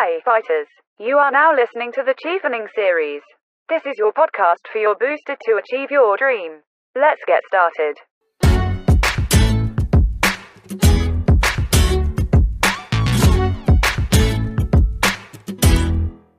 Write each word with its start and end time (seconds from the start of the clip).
Hi, 0.00 0.16
fighters. 0.24 0.64
You 0.96 1.20
are 1.20 1.28
now 1.28 1.52
listening 1.52 1.92
to 1.92 2.00
the 2.00 2.16
Chevening 2.16 2.72
series. 2.72 3.20
This 3.68 3.84
is 3.84 4.00
your 4.00 4.16
podcast 4.16 4.64
for 4.72 4.80
your 4.80 4.96
booster 4.96 5.36
to 5.36 5.60
achieve 5.60 5.92
your 5.92 6.16
dream. 6.16 6.64
Let's 6.96 7.20
get 7.28 7.44
started. 7.44 8.00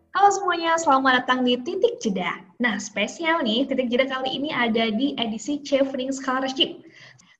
Halo 0.09 0.29
semuanya, 0.33 0.81
selamat 0.81 1.21
datang 1.21 1.45
di 1.45 1.61
Titik 1.61 2.01
Jeda. 2.01 2.41
Nah, 2.57 2.81
spesial 2.81 3.45
nih, 3.45 3.69
Titik 3.69 3.93
Jeda 3.93 4.09
kali 4.09 4.41
ini 4.41 4.49
ada 4.49 4.89
di 4.89 5.13
edisi 5.21 5.61
Chevening 5.61 6.09
Scholarship. 6.09 6.81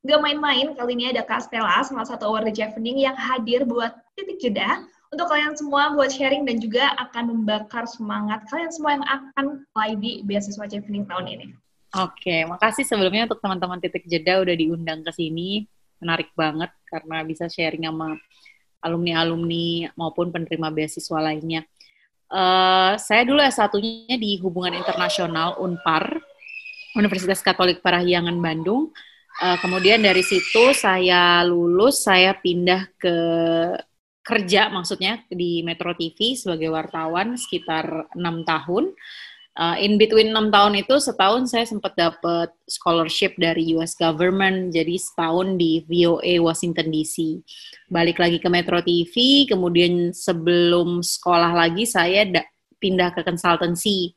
Gak 0.06 0.22
main-main, 0.22 0.78
kali 0.78 0.94
ini 0.94 1.18
ada 1.18 1.26
Kak 1.26 1.50
salah 1.50 1.82
satu 1.82 2.30
award 2.30 2.54
Chevening 2.54 3.10
yang 3.10 3.18
hadir 3.18 3.66
buat 3.66 3.98
Titik 4.14 4.38
Jeda 4.38 4.86
untuk 5.12 5.28
kalian 5.28 5.54
semua 5.60 5.92
buat 5.92 6.08
sharing 6.08 6.48
dan 6.48 6.64
juga 6.64 6.96
akan 6.96 7.36
membakar 7.36 7.84
semangat 7.84 8.48
kalian 8.48 8.72
semua 8.72 8.96
yang 8.96 9.06
akan 9.06 9.46
apply 9.68 9.90
di 10.00 10.24
beasiswa 10.24 10.64
Chevening 10.72 11.04
tahun 11.04 11.28
ini. 11.28 11.48
Oke, 12.00 12.48
makasih 12.48 12.88
sebelumnya 12.88 13.28
untuk 13.28 13.44
teman-teman 13.44 13.84
titik 13.84 14.08
jeda 14.08 14.40
udah 14.40 14.56
diundang 14.56 15.04
ke 15.04 15.12
sini. 15.12 15.68
Menarik 16.00 16.32
banget 16.32 16.72
karena 16.88 17.28
bisa 17.28 17.52
sharing 17.52 17.84
sama 17.84 18.16
alumni-alumni 18.80 19.92
maupun 20.00 20.32
penerima 20.32 20.72
beasiswa 20.72 21.20
lainnya. 21.20 21.68
Uh, 22.32 22.96
saya 22.96 23.28
dulu 23.28 23.44
S1-nya 23.44 24.16
di 24.16 24.40
Hubungan 24.40 24.80
Internasional 24.80 25.60
UNPAR, 25.60 26.24
Universitas 26.96 27.44
Katolik 27.44 27.84
Parahyangan 27.84 28.40
Bandung. 28.40 28.96
Uh, 29.44 29.60
kemudian 29.60 30.00
dari 30.00 30.24
situ 30.24 30.72
saya 30.72 31.44
lulus, 31.44 32.08
saya 32.08 32.32
pindah 32.32 32.88
ke 32.96 33.16
kerja 34.22 34.70
maksudnya 34.70 35.26
di 35.28 35.66
Metro 35.66 35.94
TV 35.98 36.38
sebagai 36.38 36.70
wartawan 36.70 37.36
sekitar 37.38 38.10
enam 38.14 38.46
tahun. 38.46 38.94
Uh, 39.52 39.76
in 39.84 40.00
between 40.00 40.32
enam 40.32 40.48
tahun 40.48 40.80
itu 40.80 40.96
setahun 40.96 41.52
saya 41.52 41.68
sempat 41.68 41.92
dapat 42.00 42.56
scholarship 42.72 43.36
dari 43.36 43.76
US 43.76 44.00
government 44.00 44.72
jadi 44.72 44.96
setahun 44.96 45.60
di 45.60 45.84
VOA 45.92 46.40
Washington 46.40 46.88
DC 46.88 47.44
balik 47.92 48.16
lagi 48.16 48.40
ke 48.40 48.48
Metro 48.48 48.80
TV 48.80 49.44
kemudian 49.44 50.16
sebelum 50.16 51.04
sekolah 51.04 51.52
lagi 51.52 51.84
saya 51.84 52.24
pindah 52.80 53.12
ke 53.12 53.28
consultancy 53.28 54.16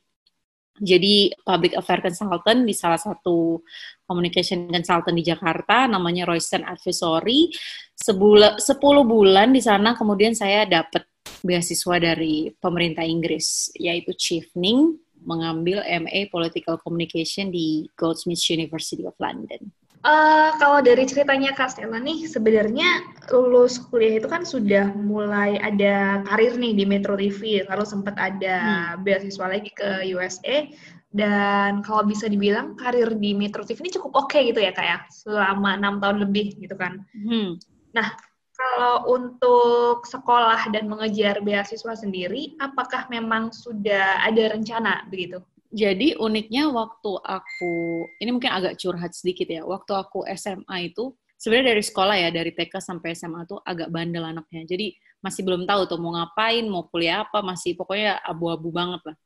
jadi 0.80 1.30
public 1.46 1.78
affair 1.78 2.02
consultant 2.02 2.66
di 2.66 2.74
salah 2.74 2.98
satu 2.98 3.62
communication 4.06 4.66
consultant 4.66 5.14
di 5.14 5.22
Jakarta 5.22 5.86
namanya 5.86 6.26
Royston 6.26 6.66
Advisory 6.66 7.50
sebulan 7.94 8.58
10 8.58 8.82
bulan 9.06 9.54
di 9.54 9.62
sana 9.62 9.94
kemudian 9.94 10.34
saya 10.34 10.66
dapat 10.66 11.06
beasiswa 11.44 11.96
dari 12.00 12.50
pemerintah 12.58 13.06
Inggris 13.06 13.70
yaitu 13.78 14.16
Chevening 14.18 14.98
mengambil 15.24 15.80
MA 16.04 16.28
Political 16.28 16.80
Communication 16.84 17.48
di 17.48 17.88
Goldsmiths 17.96 18.52
University 18.52 19.08
of 19.08 19.16
London. 19.16 19.72
Uh, 20.04 20.52
kalau 20.60 20.84
dari 20.84 21.08
ceritanya 21.08 21.56
Kak 21.56 21.72
Stella 21.72 21.96
nih, 21.96 22.28
sebenarnya 22.28 23.08
lulus 23.32 23.80
kuliah 23.88 24.20
itu 24.20 24.28
kan 24.28 24.44
sudah 24.44 24.92
mulai 24.92 25.56
ada 25.56 26.20
karir 26.28 26.60
nih 26.60 26.76
di 26.76 26.84
Metro 26.84 27.16
TV, 27.16 27.64
lalu 27.64 27.88
sempat 27.88 28.12
ada 28.20 28.56
hmm. 28.60 29.00
beasiswa 29.00 29.48
lagi 29.48 29.72
ke 29.72 30.04
USA, 30.12 30.68
dan 31.08 31.80
kalau 31.80 32.04
bisa 32.04 32.28
dibilang 32.28 32.76
karir 32.76 33.16
di 33.16 33.32
Metro 33.32 33.64
TV 33.64 33.80
ini 33.80 33.96
cukup 33.96 34.12
oke 34.12 34.36
okay 34.36 34.52
gitu 34.52 34.60
ya 34.60 34.76
Kak 34.76 34.84
ya, 34.84 34.98
selama 35.08 35.80
enam 35.80 36.04
tahun 36.04 36.20
lebih 36.28 36.60
gitu 36.60 36.76
kan. 36.76 37.00
Hmm. 37.16 37.56
Nah, 37.96 38.12
kalau 38.52 39.08
untuk 39.08 40.04
sekolah 40.04 40.68
dan 40.68 40.84
mengejar 40.84 41.40
beasiswa 41.40 41.96
sendiri, 41.96 42.60
apakah 42.60 43.08
memang 43.08 43.56
sudah 43.56 44.20
ada 44.20 44.52
rencana 44.52 45.08
begitu? 45.08 45.40
Jadi 45.74 46.14
uniknya 46.14 46.70
waktu 46.70 47.18
aku, 47.18 48.06
ini 48.22 48.30
mungkin 48.30 48.54
agak 48.54 48.78
curhat 48.78 49.10
sedikit 49.10 49.50
ya, 49.50 49.66
waktu 49.66 49.90
aku 49.90 50.22
SMA 50.38 50.94
itu, 50.94 51.10
sebenarnya 51.34 51.74
dari 51.74 51.82
sekolah 51.82 52.14
ya, 52.14 52.30
dari 52.30 52.54
TK 52.54 52.78
sampai 52.78 53.18
SMA 53.18 53.42
tuh 53.50 53.58
agak 53.58 53.90
bandel 53.90 54.22
anaknya. 54.22 54.62
Jadi 54.70 54.94
masih 55.18 55.42
belum 55.42 55.66
tahu 55.66 55.90
tuh 55.90 55.98
mau 55.98 56.14
ngapain, 56.14 56.62
mau 56.70 56.86
kuliah 56.86 57.26
apa, 57.26 57.42
masih 57.42 57.74
pokoknya 57.74 58.22
abu-abu 58.22 58.70
banget 58.70 59.02
lah. 59.02 59.16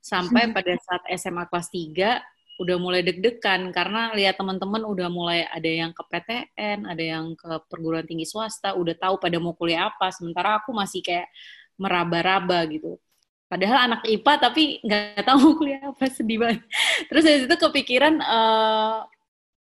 Sampai 0.00 0.48
pada 0.48 0.72
saat 0.80 1.04
SMA 1.12 1.44
kelas 1.44 1.68
3, 1.68 2.24
udah 2.58 2.76
mulai 2.80 3.04
deg-degan 3.04 3.68
karena 3.70 4.16
lihat 4.16 4.40
teman-teman 4.40 4.88
udah 4.88 5.12
mulai 5.12 5.44
ada 5.44 5.68
yang 5.68 5.92
ke 5.92 6.02
PTN, 6.08 6.88
ada 6.88 7.04
yang 7.04 7.36
ke 7.36 7.62
perguruan 7.68 8.08
tinggi 8.08 8.24
swasta, 8.24 8.72
udah 8.74 8.96
tahu 8.96 9.20
pada 9.20 9.36
mau 9.36 9.52
kuliah 9.52 9.92
apa, 9.92 10.08
sementara 10.08 10.58
aku 10.58 10.72
masih 10.72 11.04
kayak 11.04 11.28
meraba-raba 11.78 12.64
gitu. 12.72 12.96
Padahal 13.48 13.88
anak 13.88 14.04
IPA 14.04 14.32
tapi 14.44 14.62
nggak 14.84 15.24
tahu 15.24 15.40
kuliah 15.58 15.80
apa, 15.88 16.04
sedih 16.12 16.38
banget. 16.44 16.60
Terus 17.08 17.22
dari 17.24 17.38
situ 17.48 17.56
kepikiran 17.56 18.20
uh, 18.20 19.08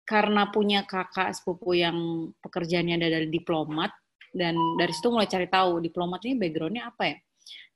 karena 0.03 0.51
punya 0.51 0.83
kakak 0.83 1.31
sepupu 1.39 1.79
yang 1.79 2.31
pekerjaannya 2.43 2.99
ada 2.99 3.09
dari 3.23 3.31
diplomat, 3.31 3.95
dan 4.35 4.59
dari 4.75 4.91
situ 4.91 5.09
mulai 5.15 5.31
cari 5.31 5.47
tahu 5.47 5.79
diplomat 5.79 6.21
ini 6.27 6.35
backgroundnya 6.35 6.91
apa 6.91 7.15
ya. 7.15 7.19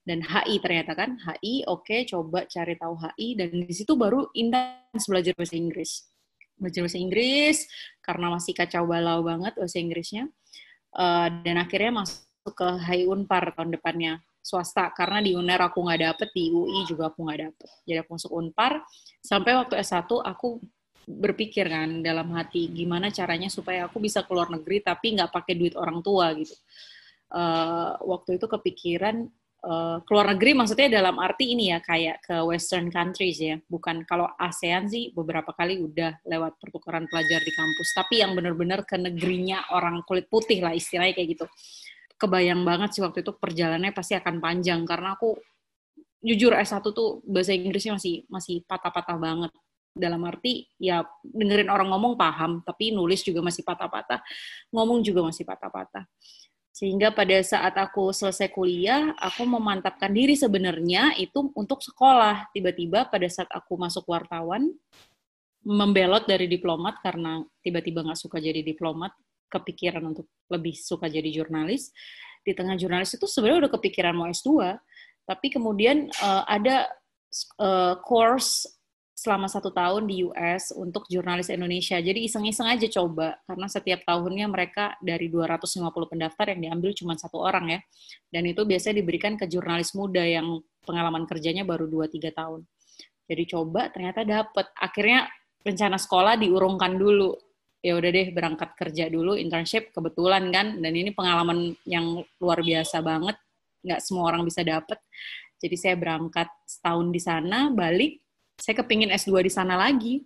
Dan 0.00 0.26
HI 0.26 0.58
ternyata 0.58 0.98
kan 0.98 1.14
HI 1.22 1.62
oke 1.70 1.86
okay, 1.86 2.00
coba 2.10 2.42
cari 2.50 2.74
tahu 2.74 2.98
HI 2.98 3.28
dan 3.38 3.48
di 3.54 3.74
situ 3.74 3.94
baru 3.94 4.26
intens 4.34 5.06
belajar 5.06 5.30
bahasa 5.38 5.54
Inggris. 5.54 6.10
Belajar 6.58 6.80
bahasa 6.82 6.98
Inggris 6.98 7.58
karena 8.02 8.26
masih 8.34 8.52
kacau 8.58 8.84
balau 8.90 9.22
banget 9.22 9.54
bahasa 9.54 9.78
Inggrisnya 9.78 10.26
uh, 10.98 11.28
dan 11.46 11.56
akhirnya 11.62 12.02
masuk 12.02 12.50
ke 12.50 12.68
HI 12.90 13.06
Unpar 13.06 13.54
tahun 13.54 13.76
depannya 13.78 14.18
swasta. 14.40 14.90
Karena 14.96 15.20
di 15.20 15.36
UNER 15.36 15.60
aku 15.70 15.84
nggak 15.84 16.00
dapet 16.00 16.28
di 16.32 16.50
UI 16.50 16.84
juga 16.88 17.12
aku 17.12 17.24
nggak 17.28 17.40
dapet. 17.46 17.68
Jadi 17.86 17.98
aku 18.00 18.10
masuk 18.16 18.32
Unpar. 18.32 18.72
Sampai 19.20 19.52
waktu 19.56 19.78
S1 19.80 20.08
aku 20.08 20.60
berpikir 21.10 21.66
kan 21.66 22.04
dalam 22.04 22.30
hati 22.36 22.70
gimana 22.70 23.10
caranya 23.10 23.50
supaya 23.50 23.90
aku 23.90 23.98
bisa 23.98 24.22
keluar 24.22 24.46
negeri 24.46 24.78
tapi 24.84 25.18
nggak 25.18 25.32
pakai 25.32 25.54
duit 25.58 25.74
orang 25.74 26.00
tua 26.00 26.32
gitu. 26.36 26.54
Uh, 27.30 27.94
waktu 28.02 28.42
itu 28.42 28.46
kepikiran 28.50 29.30
Uh, 29.60 30.00
keluar 30.08 30.24
negeri 30.32 30.56
maksudnya 30.56 30.88
dalam 30.88 31.20
arti 31.20 31.52
ini 31.52 31.68
ya 31.68 31.84
kayak 31.84 32.24
ke 32.24 32.32
Western 32.48 32.88
countries 32.88 33.36
ya, 33.36 33.60
bukan 33.68 34.08
kalau 34.08 34.24
ASEAN 34.40 34.88
sih 34.88 35.12
beberapa 35.12 35.52
kali 35.52 35.76
udah 35.84 36.16
lewat 36.24 36.56
pertukaran 36.56 37.04
pelajar 37.04 37.44
di 37.44 37.52
kampus, 37.52 37.92
tapi 37.92 38.24
yang 38.24 38.32
benar-benar 38.32 38.88
ke 38.88 38.96
negerinya 38.96 39.68
orang 39.76 40.00
kulit 40.08 40.32
putih 40.32 40.64
lah 40.64 40.72
istilahnya 40.72 41.12
kayak 41.12 41.36
gitu. 41.36 41.46
Kebayang 42.20 42.62
banget 42.68 42.92
sih 42.92 43.02
waktu 43.02 43.24
itu 43.24 43.32
perjalanannya 43.32 43.96
pasti 43.96 44.12
akan 44.12 44.44
panjang 44.44 44.84
karena 44.84 45.16
aku 45.16 45.40
jujur 46.20 46.52
S1 46.52 46.84
tuh 46.92 47.24
bahasa 47.24 47.56
Inggrisnya 47.56 47.96
masih 47.96 48.28
masih 48.28 48.60
patah-patah 48.68 49.16
banget. 49.16 49.52
Dalam 49.90 50.22
arti 50.28 50.68
ya 50.78 51.02
dengerin 51.24 51.72
orang 51.72 51.90
ngomong 51.90 52.14
paham, 52.14 52.62
tapi 52.62 52.94
nulis 52.94 53.24
juga 53.26 53.42
masih 53.42 53.66
patah-patah, 53.66 54.22
ngomong 54.70 55.02
juga 55.02 55.24
masih 55.26 55.42
patah-patah 55.42 56.06
sehingga 56.80 57.12
pada 57.12 57.36
saat 57.44 57.76
aku 57.76 58.08
selesai 58.08 58.48
kuliah, 58.48 59.12
aku 59.20 59.44
memantapkan 59.44 60.08
diri 60.08 60.32
sebenarnya 60.32 61.12
itu 61.20 61.52
untuk 61.52 61.84
sekolah. 61.84 62.48
Tiba-tiba 62.56 63.04
pada 63.04 63.28
saat 63.28 63.52
aku 63.52 63.76
masuk 63.76 64.08
wartawan, 64.08 64.70
membelot 65.60 66.24
dari 66.24 66.48
diplomat 66.48 67.04
karena 67.04 67.44
tiba-tiba 67.60 68.00
nggak 68.00 68.16
suka 68.16 68.40
jadi 68.40 68.64
diplomat, 68.64 69.12
kepikiran 69.50 70.00
untuk 70.06 70.30
lebih 70.48 70.78
suka 70.78 71.10
jadi 71.10 71.26
jurnalis. 71.28 71.90
Di 72.40 72.56
tengah 72.56 72.78
jurnalis 72.78 73.12
itu 73.12 73.26
sebenarnya 73.26 73.68
udah 73.68 73.72
kepikiran 73.76 74.14
mau 74.16 74.30
S2, 74.30 74.78
tapi 75.26 75.46
kemudian 75.52 76.08
uh, 76.22 76.46
ada 76.48 76.88
uh, 77.60 77.98
course 78.00 78.64
selama 79.20 79.52
satu 79.52 79.68
tahun 79.68 80.08
di 80.08 80.24
US 80.24 80.72
untuk 80.72 81.04
jurnalis 81.12 81.52
Indonesia. 81.52 82.00
Jadi 82.00 82.24
iseng-iseng 82.24 82.64
aja 82.64 82.88
coba, 82.88 83.36
karena 83.44 83.68
setiap 83.68 84.00
tahunnya 84.08 84.48
mereka 84.48 84.96
dari 85.04 85.28
250 85.28 85.92
pendaftar 85.92 86.56
yang 86.56 86.60
diambil 86.64 86.96
cuma 86.96 87.12
satu 87.20 87.36
orang 87.36 87.76
ya. 87.76 87.80
Dan 88.32 88.48
itu 88.48 88.64
biasanya 88.64 89.04
diberikan 89.04 89.36
ke 89.36 89.44
jurnalis 89.44 89.92
muda 89.92 90.24
yang 90.24 90.64
pengalaman 90.80 91.28
kerjanya 91.28 91.68
baru 91.68 91.84
2-3 91.84 92.32
tahun. 92.32 92.64
Jadi 93.28 93.44
coba, 93.52 93.92
ternyata 93.92 94.24
dapet. 94.24 94.72
Akhirnya 94.80 95.28
rencana 95.60 96.00
sekolah 96.00 96.40
diurungkan 96.40 96.96
dulu. 96.96 97.36
Ya 97.80 97.96
udah 97.96 98.10
deh 98.12 98.28
berangkat 98.32 98.76
kerja 98.76 99.08
dulu, 99.08 99.36
internship 99.36 99.92
kebetulan 99.96 100.52
kan. 100.52 100.76
Dan 100.78 100.92
ini 100.92 101.10
pengalaman 101.16 101.72
yang 101.88 102.20
luar 102.36 102.60
biasa 102.60 103.00
banget. 103.00 103.36
Nggak 103.80 104.00
semua 104.04 104.28
orang 104.28 104.44
bisa 104.44 104.60
dapet. 104.60 105.00
Jadi 105.60 105.76
saya 105.76 105.96
berangkat 105.96 106.48
setahun 106.64 107.08
di 107.12 107.20
sana, 107.20 107.68
balik, 107.68 108.20
saya 108.56 108.80
kepingin 108.80 109.12
S2 109.12 109.44
di 109.44 109.52
sana 109.52 109.76
lagi. 109.76 110.24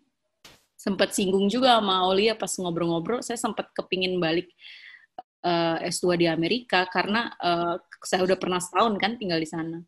Sempat 0.78 1.14
singgung 1.14 1.50
juga 1.50 1.78
sama 1.78 2.06
Aulia 2.06 2.38
pas 2.38 2.50
ngobrol-ngobrol, 2.54 3.22
saya 3.22 3.38
sempat 3.38 3.70
kepingin 3.74 4.18
balik 4.22 4.50
eh, 5.42 5.90
S2 5.90 6.18
di 6.18 6.26
Amerika 6.28 6.84
karena 6.86 7.32
uh, 7.40 7.80
saya 8.04 8.20
udah 8.26 8.36
pernah 8.36 8.60
setahun 8.60 8.94
kan 9.00 9.16
tinggal 9.16 9.40
di 9.40 9.48
sana. 9.48 9.80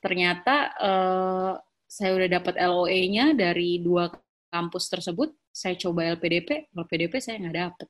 Ternyata 0.00 0.54
uh, 0.78 1.52
saya 1.86 2.16
udah 2.16 2.28
dapat 2.40 2.54
LOA-nya 2.58 3.36
dari 3.36 3.78
dua 3.78 4.10
kampus 4.50 4.88
tersebut, 4.90 5.30
saya 5.56 5.72
coba 5.80 6.04
LPDP, 6.12 6.68
LPDP 6.76 7.16
saya 7.16 7.40
nggak 7.40 7.56
dapet. 7.56 7.88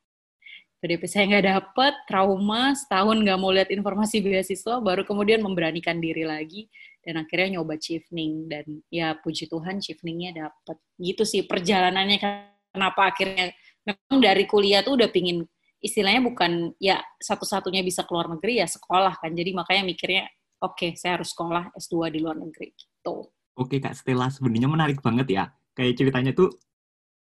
PDP 0.78 1.02
saya 1.10 1.24
nggak 1.26 1.46
dapet, 1.50 1.94
trauma, 2.06 2.70
setahun 2.78 3.18
nggak 3.18 3.38
mau 3.42 3.50
lihat 3.50 3.74
informasi 3.74 4.22
beasiswa, 4.22 4.78
baru 4.78 5.02
kemudian 5.02 5.42
memberanikan 5.42 5.98
diri 5.98 6.22
lagi, 6.22 6.70
dan 7.02 7.18
akhirnya 7.18 7.58
nyoba 7.58 7.74
chevening, 7.74 8.46
dan 8.46 8.62
ya 8.86 9.18
puji 9.18 9.50
Tuhan 9.50 9.82
cheveningnya 9.82 10.46
dapet. 10.46 10.78
Gitu 10.94 11.26
sih 11.26 11.42
perjalanannya, 11.42 12.18
kenapa 12.70 13.10
akhirnya, 13.10 13.50
memang 13.82 14.22
dari 14.22 14.46
kuliah 14.46 14.86
tuh 14.86 14.94
udah 14.94 15.10
pingin, 15.10 15.42
istilahnya 15.82 16.22
bukan 16.22 16.70
ya 16.78 17.02
satu-satunya 17.18 17.82
bisa 17.82 18.06
keluar 18.06 18.30
negeri 18.30 18.62
ya 18.62 18.68
sekolah 18.70 19.18
kan, 19.18 19.34
jadi 19.34 19.50
makanya 19.58 19.82
mikirnya, 19.90 20.24
oke 20.62 20.78
okay, 20.78 20.90
saya 20.94 21.18
harus 21.18 21.34
sekolah 21.34 21.74
S2 21.74 22.14
di 22.14 22.22
luar 22.22 22.38
negeri, 22.38 22.70
gitu. 22.78 23.26
Oke 23.56 23.80
Kak 23.80 23.96
Stella, 23.96 24.28
sebenarnya 24.28 24.68
menarik 24.68 25.00
banget 25.00 25.26
ya. 25.32 25.44
Kayak 25.72 25.96
ceritanya 25.96 26.32
tuh 26.36 26.52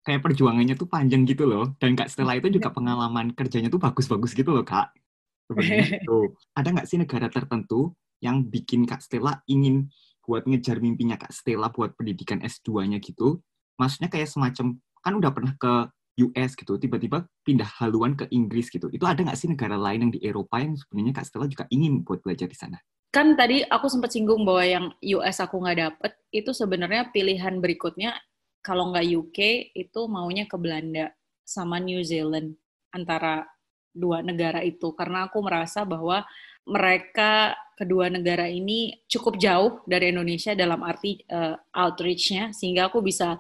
kayak 0.05 0.21
perjuangannya 0.21 0.77
tuh 0.77 0.85
panjang 0.85 1.25
gitu 1.25 1.49
loh. 1.49 1.73
Dan 1.81 1.97
Kak 1.97 2.13
Stella 2.13 2.37
itu 2.37 2.47
juga 2.53 2.69
pengalaman 2.69 3.33
kerjanya 3.33 3.73
tuh 3.73 3.81
bagus-bagus 3.81 4.37
gitu 4.37 4.53
loh 4.53 4.61
Kak. 4.61 4.93
Tuh. 6.09 6.33
Ada 6.57 6.73
nggak 6.73 6.87
sih 6.89 6.97
negara 6.97 7.29
tertentu 7.29 7.93
yang 8.21 8.45
bikin 8.45 8.85
Kak 8.85 9.01
Stella 9.01 9.41
ingin 9.45 9.89
buat 10.25 10.45
ngejar 10.45 10.81
mimpinya 10.81 11.17
Kak 11.17 11.33
Stella 11.33 11.69
buat 11.69 11.93
pendidikan 11.97 12.41
S2-nya 12.41 13.01
gitu? 13.01 13.41
Maksudnya 13.77 14.09
kayak 14.09 14.29
semacam, 14.29 14.77
kan 15.05 15.13
udah 15.13 15.31
pernah 15.33 15.53
ke 15.53 15.73
US 16.25 16.55
gitu, 16.57 16.79
tiba-tiba 16.79 17.27
pindah 17.45 17.67
haluan 17.77 18.17
ke 18.17 18.25
Inggris 18.33 18.73
gitu. 18.73 18.89
Itu 18.89 19.05
ada 19.05 19.21
nggak 19.21 19.37
sih 19.37 19.51
negara 19.51 19.77
lain 19.77 20.09
yang 20.09 20.13
di 20.15 20.23
Eropa 20.25 20.57
yang 20.57 20.73
sebenarnya 20.73 21.21
Kak 21.21 21.25
Stella 21.29 21.45
juga 21.45 21.69
ingin 21.69 22.01
buat 22.01 22.25
belajar 22.25 22.49
di 22.49 22.57
sana? 22.57 22.81
kan 23.15 23.31
tadi 23.39 23.63
aku 23.63 23.87
sempat 23.87 24.11
singgung 24.11 24.43
bahwa 24.43 24.63
yang 24.67 24.85
US 25.15 25.39
aku 25.39 25.63
nggak 25.63 25.79
dapet 25.79 26.11
itu 26.35 26.51
sebenarnya 26.51 27.15
pilihan 27.15 27.63
berikutnya 27.63 28.11
kalau 28.65 28.89
nggak 28.89 29.06
UK 29.06 29.39
itu 29.77 30.01
maunya 30.09 30.50
ke 30.50 30.57
Belanda 30.57 31.13
sama 31.45 31.77
New 31.77 32.01
Zealand 32.01 32.57
antara 32.89 33.45
dua 33.94 34.25
negara 34.25 34.65
itu. 34.65 34.89
Karena 34.97 35.29
aku 35.29 35.45
merasa 35.45 35.85
bahwa 35.85 36.25
mereka 36.65 37.53
kedua 37.77 38.09
negara 38.09 38.50
ini 38.50 39.06
cukup 39.06 39.38
jauh 39.38 39.85
dari 39.85 40.09
Indonesia 40.09 40.57
dalam 40.57 40.81
arti 40.81 41.21
uh, 41.29 41.53
outreach-nya 41.77 42.50
sehingga 42.57 42.89
aku 42.89 43.06
bisa 43.06 43.38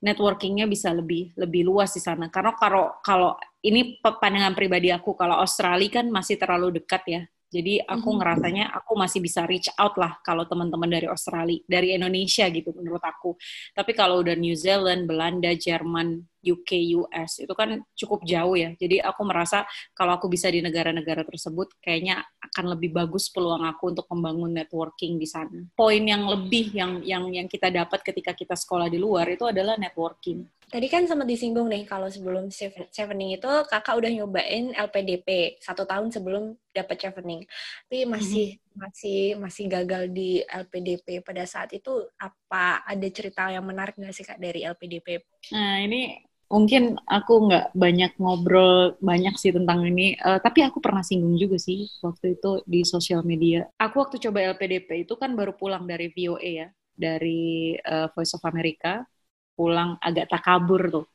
networkingnya 0.00 0.64
bisa 0.64 0.88
lebih 0.96 1.36
lebih 1.36 1.68
luas 1.68 1.92
di 1.92 2.00
sana. 2.00 2.32
Karena 2.32 2.56
kalau 2.56 2.96
kalau 3.04 3.36
ini 3.60 4.00
pandangan 4.00 4.56
pribadi 4.56 4.88
aku 4.88 5.12
kalau 5.12 5.44
Australia 5.44 6.00
kan 6.00 6.08
masih 6.08 6.40
terlalu 6.40 6.80
dekat 6.80 7.02
ya 7.04 7.22
jadi 7.54 7.86
aku 7.86 8.10
mhm. 8.10 8.16
ngerasanya 8.18 8.64
aku 8.74 8.98
masih 8.98 9.22
bisa 9.22 9.46
reach 9.46 9.70
out 9.78 9.94
lah 9.94 10.18
kalau 10.26 10.42
teman-teman 10.42 10.90
dari 10.90 11.06
Australia, 11.06 11.62
dari 11.70 11.94
Indonesia 11.94 12.50
gitu 12.50 12.74
menurut 12.74 12.98
aku. 13.06 13.38
Tapi 13.70 13.94
kalau 13.94 14.26
udah 14.26 14.34
New 14.34 14.58
Zealand, 14.58 15.06
Belanda, 15.06 15.54
Jerman, 15.54 16.18
UK, 16.42 16.98
US 16.98 17.40
itu 17.40 17.54
kan 17.54 17.78
cukup 17.94 18.26
jauh 18.26 18.58
ya. 18.58 18.74
Jadi 18.74 18.98
aku 18.98 19.22
merasa 19.22 19.62
kalau 19.94 20.18
aku 20.18 20.26
bisa 20.26 20.50
di 20.50 20.60
negara-negara 20.60 21.22
tersebut 21.22 21.78
kayaknya 21.78 22.26
akan 22.42 22.74
lebih 22.74 22.90
bagus 22.90 23.30
peluang 23.30 23.62
aku 23.64 23.94
untuk 23.94 24.06
membangun 24.10 24.50
networking 24.52 25.16
di 25.16 25.24
sana. 25.30 25.62
Poin 25.72 26.02
yang 26.02 26.26
lebih 26.26 26.74
yang 26.74 27.00
yang 27.06 27.24
yang 27.30 27.46
kita 27.46 27.70
dapat 27.70 28.02
ketika 28.02 28.34
kita 28.34 28.58
sekolah 28.58 28.90
di 28.90 28.98
luar 28.98 29.30
itu 29.30 29.46
adalah 29.46 29.78
networking. 29.78 30.44
Tadi 30.74 30.90
kan 30.90 31.06
sempat 31.06 31.30
disinggung 31.30 31.70
nih 31.70 31.86
kalau 31.86 32.10
sebelum 32.10 32.50
chevening 32.90 33.38
itu 33.38 33.46
kakak 33.70 33.94
udah 33.94 34.10
nyobain 34.10 34.74
LPDP 34.74 35.62
satu 35.62 35.86
tahun 35.86 36.10
sebelum 36.10 36.58
dapat 36.74 36.98
chevening, 36.98 37.46
tapi 37.86 38.02
masih 38.10 38.58
mm-hmm. 38.58 38.82
masih 38.82 39.20
masih 39.38 39.64
gagal 39.70 40.10
di 40.10 40.42
LPDP 40.42 41.22
pada 41.22 41.46
saat 41.46 41.70
itu 41.78 42.10
apa 42.18 42.82
ada 42.82 43.06
cerita 43.06 43.54
yang 43.54 43.62
menarik 43.62 43.94
nggak 43.94 44.10
sih 44.10 44.26
kak 44.26 44.42
dari 44.42 44.66
LPDP? 44.66 45.22
Nah 45.54 45.78
ini 45.78 46.18
mungkin 46.50 46.98
aku 47.06 47.46
nggak 47.46 47.66
banyak 47.78 48.12
ngobrol 48.18 48.98
banyak 48.98 49.38
sih 49.38 49.54
tentang 49.54 49.86
ini, 49.86 50.18
uh, 50.26 50.42
tapi 50.42 50.66
aku 50.66 50.82
pernah 50.82 51.06
singgung 51.06 51.38
juga 51.38 51.54
sih 51.54 51.86
waktu 52.02 52.34
itu 52.34 52.66
di 52.66 52.82
sosial 52.82 53.22
media. 53.22 53.62
Aku 53.78 54.02
waktu 54.02 54.18
coba 54.18 54.42
LPDP 54.42 55.06
itu 55.06 55.14
kan 55.14 55.38
baru 55.38 55.54
pulang 55.54 55.86
dari 55.86 56.10
VOA 56.10 56.66
ya, 56.66 56.68
dari 56.98 57.78
uh, 57.78 58.10
Voice 58.10 58.34
of 58.34 58.42
America, 58.42 59.06
pulang 59.54 59.96
agak 60.02 60.28
tak 60.30 60.42
kabur 60.42 60.82
tuh. 60.90 61.06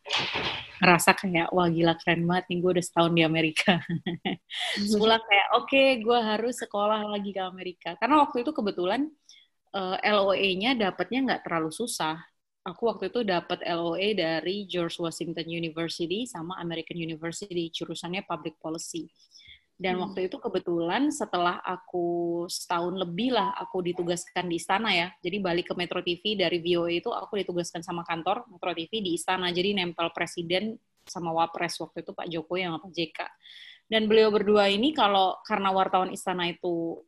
Ngerasa 0.80 1.12
kayak, 1.12 1.52
wah 1.52 1.68
gila 1.68 1.94
keren 2.00 2.24
banget 2.24 2.46
nih, 2.50 2.58
gue 2.64 2.72
udah 2.80 2.86
setahun 2.88 3.12
di 3.12 3.24
Amerika. 3.28 3.84
pulang 5.00 5.22
kayak, 5.28 5.48
oke 5.60 5.68
okay, 5.68 5.88
gue 6.00 6.20
harus 6.20 6.56
sekolah 6.56 7.04
lagi 7.12 7.36
ke 7.36 7.44
Amerika. 7.44 7.90
Karena 8.00 8.24
waktu 8.24 8.48
itu 8.48 8.52
kebetulan 8.56 9.12
uh, 9.76 10.00
eh, 10.00 10.16
LOE-nya 10.16 10.80
dapatnya 10.80 11.20
nggak 11.28 11.42
terlalu 11.44 11.72
susah 11.76 12.16
aku 12.70 12.92
waktu 12.92 13.10
itu 13.10 13.26
dapat 13.26 13.66
LOA 13.66 14.14
dari 14.14 14.70
George 14.70 15.02
Washington 15.02 15.48
University 15.50 16.30
sama 16.30 16.60
American 16.62 17.02
University 17.02 17.74
jurusannya 17.74 18.22
Public 18.30 18.62
Policy. 18.62 19.10
Dan 19.80 19.96
hmm. 19.96 20.04
waktu 20.04 20.20
itu 20.28 20.36
kebetulan 20.44 21.08
setelah 21.08 21.64
aku 21.64 22.44
setahun 22.52 23.00
lebih 23.00 23.32
lah 23.32 23.56
aku 23.56 23.80
ditugaskan 23.80 24.52
di 24.52 24.60
istana 24.60 24.92
ya. 24.92 25.08
Jadi 25.24 25.40
balik 25.40 25.72
ke 25.72 25.74
Metro 25.80 26.04
TV 26.04 26.36
dari 26.36 26.60
VOA 26.60 27.00
itu 27.00 27.08
aku 27.16 27.40
ditugaskan 27.40 27.80
sama 27.80 28.04
kantor 28.04 28.44
Metro 28.52 28.76
TV 28.76 29.00
di 29.00 29.16
istana. 29.16 29.56
Jadi 29.56 29.72
nempel 29.72 30.12
presiden 30.12 30.76
sama 31.08 31.32
wapres 31.32 31.80
waktu 31.80 32.04
itu 32.04 32.12
Pak 32.12 32.28
Jokowi 32.28 32.68
sama 32.68 32.84
Pak 32.84 32.92
JK. 32.92 33.20
Dan 33.88 34.12
beliau 34.12 34.30
berdua 34.36 34.68
ini 34.68 34.92
kalau 34.92 35.40
karena 35.48 35.72
wartawan 35.72 36.12
istana 36.12 36.52
itu 36.52 37.00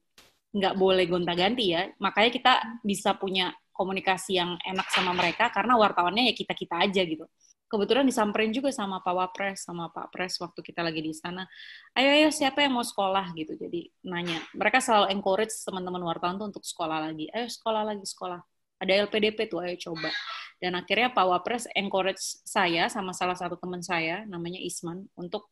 nggak 0.56 0.75
boleh 0.79 1.06
gonta-ganti 1.12 1.75
ya, 1.75 1.91
makanya 2.00 2.31
kita 2.31 2.53
bisa 2.83 3.15
punya 3.15 3.51
komunikasi 3.71 4.39
yang 4.39 4.56
enak 4.63 4.88
sama 4.91 5.15
mereka 5.15 5.47
karena 5.51 5.79
wartawannya 5.79 6.31
ya 6.31 6.33
kita 6.35 6.53
kita 6.53 6.75
aja 6.85 7.01
gitu 7.07 7.24
kebetulan 7.71 8.03
disamperin 8.03 8.51
juga 8.51 8.68
sama 8.75 9.00
Pak 9.00 9.15
Wapres 9.15 9.63
sama 9.63 9.88
Pak 9.88 10.12
Pres 10.12 10.35
waktu 10.44 10.59
kita 10.59 10.83
lagi 10.83 11.00
di 11.00 11.15
sana. 11.15 11.47
Ayo 11.95 12.12
ayo 12.12 12.27
siapa 12.27 12.59
yang 12.59 12.75
mau 12.75 12.83
sekolah 12.83 13.31
gitu. 13.39 13.56
Jadi 13.56 13.88
nanya. 14.03 14.44
Mereka 14.51 14.83
selalu 14.83 15.15
encourage 15.15 15.56
teman-teman 15.63 16.03
wartawan 16.03 16.35
tuh 16.35 16.51
untuk 16.51 16.68
sekolah 16.68 17.07
lagi. 17.07 17.31
Ayo 17.31 17.47
sekolah 17.47 17.88
lagi 17.88 18.03
sekolah. 18.03 18.44
Ada 18.83 19.07
LPDP 19.07 19.47
tuh 19.47 19.63
ayo 19.63 19.79
coba. 19.79 20.12
Dan 20.59 20.75
akhirnya 20.75 21.09
Pak 21.15 21.25
Wapres 21.25 21.65
encourage 21.73 22.44
saya 22.44 22.91
sama 22.91 23.15
salah 23.15 23.39
satu 23.39 23.56
teman 23.56 23.79
saya 23.79 24.27
namanya 24.27 24.59
Isman 24.59 25.07
untuk 25.15 25.50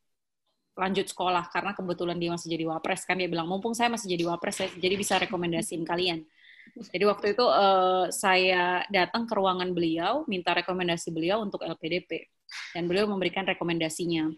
lanjut 0.77 1.11
sekolah 1.11 1.51
karena 1.51 1.75
kebetulan 1.75 2.15
dia 2.15 2.31
masih 2.31 2.47
jadi 2.55 2.65
Wapres 2.71 3.03
kan 3.03 3.19
dia 3.19 3.27
bilang 3.27 3.49
mumpung 3.51 3.75
saya 3.75 3.91
masih 3.91 4.15
jadi 4.15 4.23
Wapres 4.31 4.55
saya 4.63 4.69
jadi 4.75 4.95
bisa 4.99 5.15
rekomendasiin 5.17 5.83
kalian. 5.87 6.23
Jadi 6.79 7.03
waktu 7.03 7.25
itu 7.35 7.43
uh, 7.43 8.07
saya 8.13 8.87
datang 8.87 9.27
ke 9.27 9.33
ruangan 9.35 9.75
beliau, 9.75 10.23
minta 10.31 10.55
rekomendasi 10.55 11.11
beliau 11.11 11.43
untuk 11.43 11.59
LPDP, 11.65 12.29
dan 12.71 12.87
beliau 12.87 13.09
memberikan 13.09 13.43
rekomendasinya. 13.43 14.31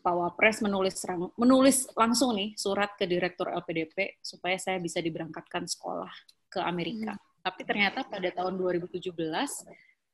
Pak 0.00 0.14
Wapres 0.16 0.64
menulis 0.64 0.96
menulis 1.36 1.84
langsung 1.92 2.32
nih 2.32 2.56
surat 2.56 2.96
ke 2.96 3.04
direktur 3.04 3.52
LPDP 3.52 4.16
supaya 4.24 4.56
saya 4.56 4.80
bisa 4.80 4.96
diberangkatkan 5.04 5.68
sekolah 5.68 6.08
ke 6.48 6.56
Amerika. 6.64 7.12
Hmm. 7.12 7.24
Tapi 7.44 7.62
ternyata 7.68 8.08
pada 8.08 8.28
tahun 8.32 8.56
2017 8.56 9.12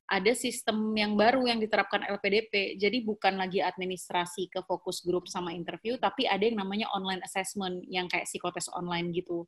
ada 0.06 0.32
sistem 0.38 0.94
yang 0.94 1.18
baru 1.18 1.42
yang 1.50 1.58
diterapkan 1.58 2.06
LPDP. 2.06 2.78
Jadi 2.78 3.02
bukan 3.02 3.38
lagi 3.38 3.58
administrasi 3.58 4.46
ke 4.50 4.62
fokus 4.62 5.02
grup 5.02 5.26
sama 5.26 5.50
interview, 5.50 5.98
tapi 5.98 6.30
ada 6.30 6.46
yang 6.46 6.62
namanya 6.62 6.86
online 6.94 7.22
assessment 7.26 7.82
yang 7.90 8.06
kayak 8.06 8.26
psikotes 8.30 8.70
online 8.70 9.10
gitu. 9.10 9.46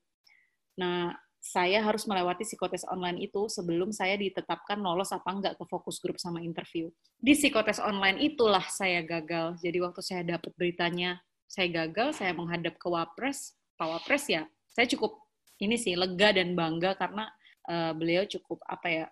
Nah, 0.79 1.15
saya 1.39 1.81
harus 1.81 2.05
melewati 2.05 2.43
psikotes 2.43 2.83
online 2.91 3.23
itu 3.31 3.47
sebelum 3.47 3.95
saya 3.95 4.19
ditetapkan 4.19 4.79
lolos 4.83 5.15
apa 5.15 5.31
enggak 5.31 5.55
ke 5.55 5.65
fokus 5.65 6.03
grup 6.03 6.19
sama 6.19 6.43
interview. 6.43 6.91
Di 7.19 7.39
psikotes 7.39 7.79
online 7.79 8.19
itulah 8.19 8.67
saya 8.67 9.01
gagal. 9.07 9.57
Jadi 9.63 9.79
waktu 9.79 10.03
saya 10.03 10.23
dapat 10.27 10.51
beritanya 10.59 11.23
saya 11.49 11.71
gagal, 11.87 12.19
saya 12.19 12.37
menghadap 12.37 12.77
ke 12.77 12.87
Wapres, 12.91 13.57
Pak 13.79 13.89
Wapres 13.89 14.29
ya, 14.29 14.45
saya 14.69 14.85
cukup 14.91 15.17
ini 15.63 15.81
sih 15.81 15.97
lega 15.97 16.35
dan 16.35 16.53
bangga 16.53 16.99
karena 16.99 17.25
uh, 17.71 17.97
beliau 17.97 18.29
cukup 18.29 18.61
apa 18.69 18.87
ya, 18.91 19.07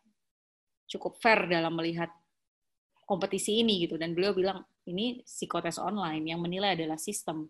cukup 0.91 1.17
fair 1.23 1.49
dalam 1.49 1.73
melihat 1.73 2.13
kompetisi 3.07 3.63
ini 3.63 3.87
gitu 3.87 3.95
dan 3.97 4.13
beliau 4.13 4.35
bilang 4.35 4.59
ini 4.91 5.23
psikotes 5.23 5.79
online 5.79 6.27
yang 6.27 6.43
menilai 6.43 6.75
adalah 6.75 6.99
sistem 6.99 7.47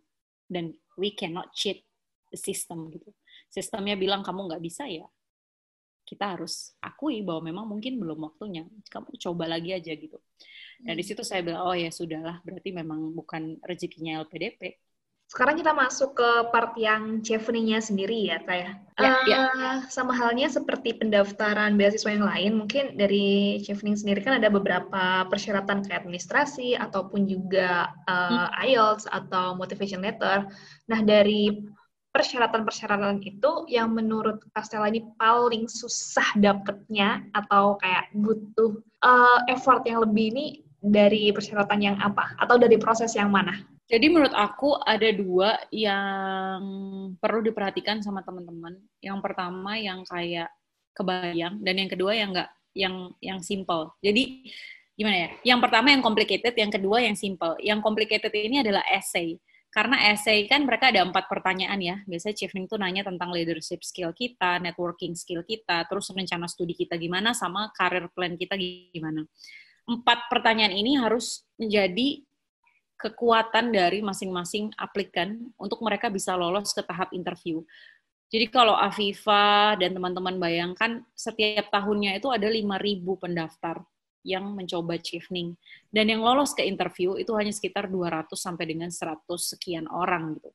dan 0.47 0.76
we 1.00 1.16
cannot 1.16 1.49
cheat 1.56 1.80
the 2.28 2.37
system 2.37 2.92
gitu 2.92 3.09
sistemnya 3.49 3.95
bilang 3.97 4.21
kamu 4.23 4.50
nggak 4.53 4.62
bisa 4.62 4.87
ya 4.87 5.07
kita 6.07 6.38
harus 6.38 6.71
akui 6.79 7.26
bahwa 7.26 7.50
memang 7.50 7.67
mungkin 7.67 7.99
belum 7.99 8.31
waktunya 8.31 8.62
kamu 8.87 9.11
coba 9.19 9.45
lagi 9.50 9.75
aja 9.75 9.91
gitu 9.91 10.23
dan 10.87 10.95
di 10.95 11.03
hmm. 11.03 11.09
situ 11.11 11.23
saya 11.26 11.43
bilang 11.43 11.67
oh 11.67 11.75
ya 11.75 11.91
sudahlah 11.91 12.38
berarti 12.47 12.71
memang 12.71 13.11
bukan 13.11 13.59
rezekinya 13.67 14.23
LPDP 14.23 14.79
sekarang 15.26 15.59
kita 15.59 15.75
masuk 15.75 16.15
ke 16.15 16.31
part 16.55 16.71
yang 16.79 17.19
chevening 17.19 17.75
sendiri 17.83 18.31
ya, 18.31 18.38
Kak 18.47 18.59
ya. 18.62 18.71
Ya, 18.95 19.11
uh, 19.11 19.23
ya. 19.26 19.43
Sama 19.91 20.15
halnya 20.15 20.47
seperti 20.47 20.95
pendaftaran 20.95 21.75
beasiswa 21.75 22.15
yang 22.15 22.31
lain, 22.31 22.53
mungkin 22.62 22.95
dari 22.95 23.59
chevening 23.67 23.99
sendiri 23.99 24.23
kan 24.23 24.38
ada 24.38 24.47
beberapa 24.47 25.26
persyaratan 25.26 25.83
kayak 25.83 26.07
administrasi 26.07 26.79
ataupun 26.79 27.26
juga 27.26 27.91
uh. 28.07 28.55
IELTS 28.62 29.11
atau 29.11 29.59
motivation 29.59 30.07
letter. 30.07 30.47
Nah, 30.87 31.03
dari 31.03 31.59
persyaratan-persyaratan 32.17 33.21
itu 33.21 33.69
yang 33.69 33.93
menurut 33.93 34.41
Castella 34.57 34.89
ini 34.89 35.05
paling 35.21 35.69
susah 35.69 36.33
dapetnya 36.41 37.29
atau 37.37 37.77
kayak 37.77 38.09
butuh 38.17 38.81
uh, 39.05 39.45
effort 39.53 39.85
yang 39.85 40.01
lebih 40.09 40.33
ini 40.33 40.47
dari 40.81 41.29
persyaratan 41.29 41.85
yang 41.85 41.97
apa 42.01 42.33
atau 42.41 42.57
dari 42.57 42.81
proses 42.81 43.13
yang 43.13 43.29
mana? 43.29 43.53
Jadi 43.87 44.09
menurut 44.11 44.33
aku 44.33 44.81
ada 44.83 45.13
dua 45.13 45.61
yang 45.71 46.59
perlu 47.21 47.45
diperhatikan 47.45 48.01
sama 48.01 48.25
teman-teman. 48.25 48.81
Yang 48.99 49.19
pertama 49.21 49.77
yang 49.77 50.03
kayak 50.09 50.51
kebayang 50.97 51.61
dan 51.61 51.75
yang 51.77 51.91
kedua 51.93 52.17
yang 52.17 52.33
enggak 52.33 52.51
yang 52.73 53.13
yang 53.21 53.39
simple. 53.45 53.93
Jadi 54.01 54.49
gimana 54.97 55.17
ya? 55.17 55.31
Yang 55.55 55.61
pertama 55.69 55.93
yang 55.93 56.03
complicated, 56.03 56.55
yang 56.57 56.73
kedua 56.73 56.99
yang 57.05 57.15
simple. 57.15 57.55
Yang 57.61 57.85
complicated 57.85 58.33
ini 58.33 58.65
adalah 58.65 58.83
essay. 58.91 59.37
Karena 59.76 60.09
essay 60.09 60.49
kan 60.49 60.64
mereka 60.64 60.88
ada 60.88 61.04
empat 61.04 61.28
pertanyaan 61.28 61.76
ya. 61.76 61.97
Biasanya 62.09 62.33
Chiefning 62.33 62.64
tuh 62.64 62.80
nanya 62.80 63.04
tentang 63.04 63.28
leadership 63.28 63.85
skill 63.85 64.16
kita, 64.16 64.56
networking 64.56 65.12
skill 65.12 65.45
kita, 65.45 65.85
terus 65.85 66.09
rencana 66.16 66.49
studi 66.49 66.73
kita 66.73 66.97
gimana, 66.97 67.37
sama 67.37 67.68
career 67.76 68.09
plan 68.09 68.40
kita 68.40 68.56
gimana. 68.56 69.28
Empat 69.85 70.33
pertanyaan 70.33 70.73
ini 70.73 70.97
harus 70.97 71.45
menjadi 71.61 72.25
kekuatan 72.97 73.68
dari 73.68 74.00
masing-masing 74.00 74.73
aplikan 74.80 75.52
untuk 75.61 75.85
mereka 75.85 76.09
bisa 76.09 76.33
lolos 76.33 76.73
ke 76.73 76.80
tahap 76.80 77.12
interview. 77.12 77.61
Jadi 78.33 78.49
kalau 78.49 78.80
Afifa 78.80 79.76
dan 79.76 79.92
teman-teman 79.92 80.40
bayangkan 80.40 81.04
setiap 81.12 81.68
tahunnya 81.68 82.16
itu 82.16 82.33
ada 82.33 82.49
5.000 82.49 82.64
pendaftar 83.21 83.85
yang 84.26 84.50
mencoba 84.59 84.99
chevening. 84.99 85.54
Dan 85.87 86.11
yang 86.11 86.26
lolos 86.26 86.50
ke 86.52 86.66
interview 86.66 87.14
itu 87.14 87.30
hanya 87.38 87.54
sekitar 87.54 87.87
200 87.87 88.35
sampai 88.35 88.66
dengan 88.66 88.90
100 88.90 89.23
sekian 89.38 89.87
orang 89.87 90.35
gitu. 90.35 90.50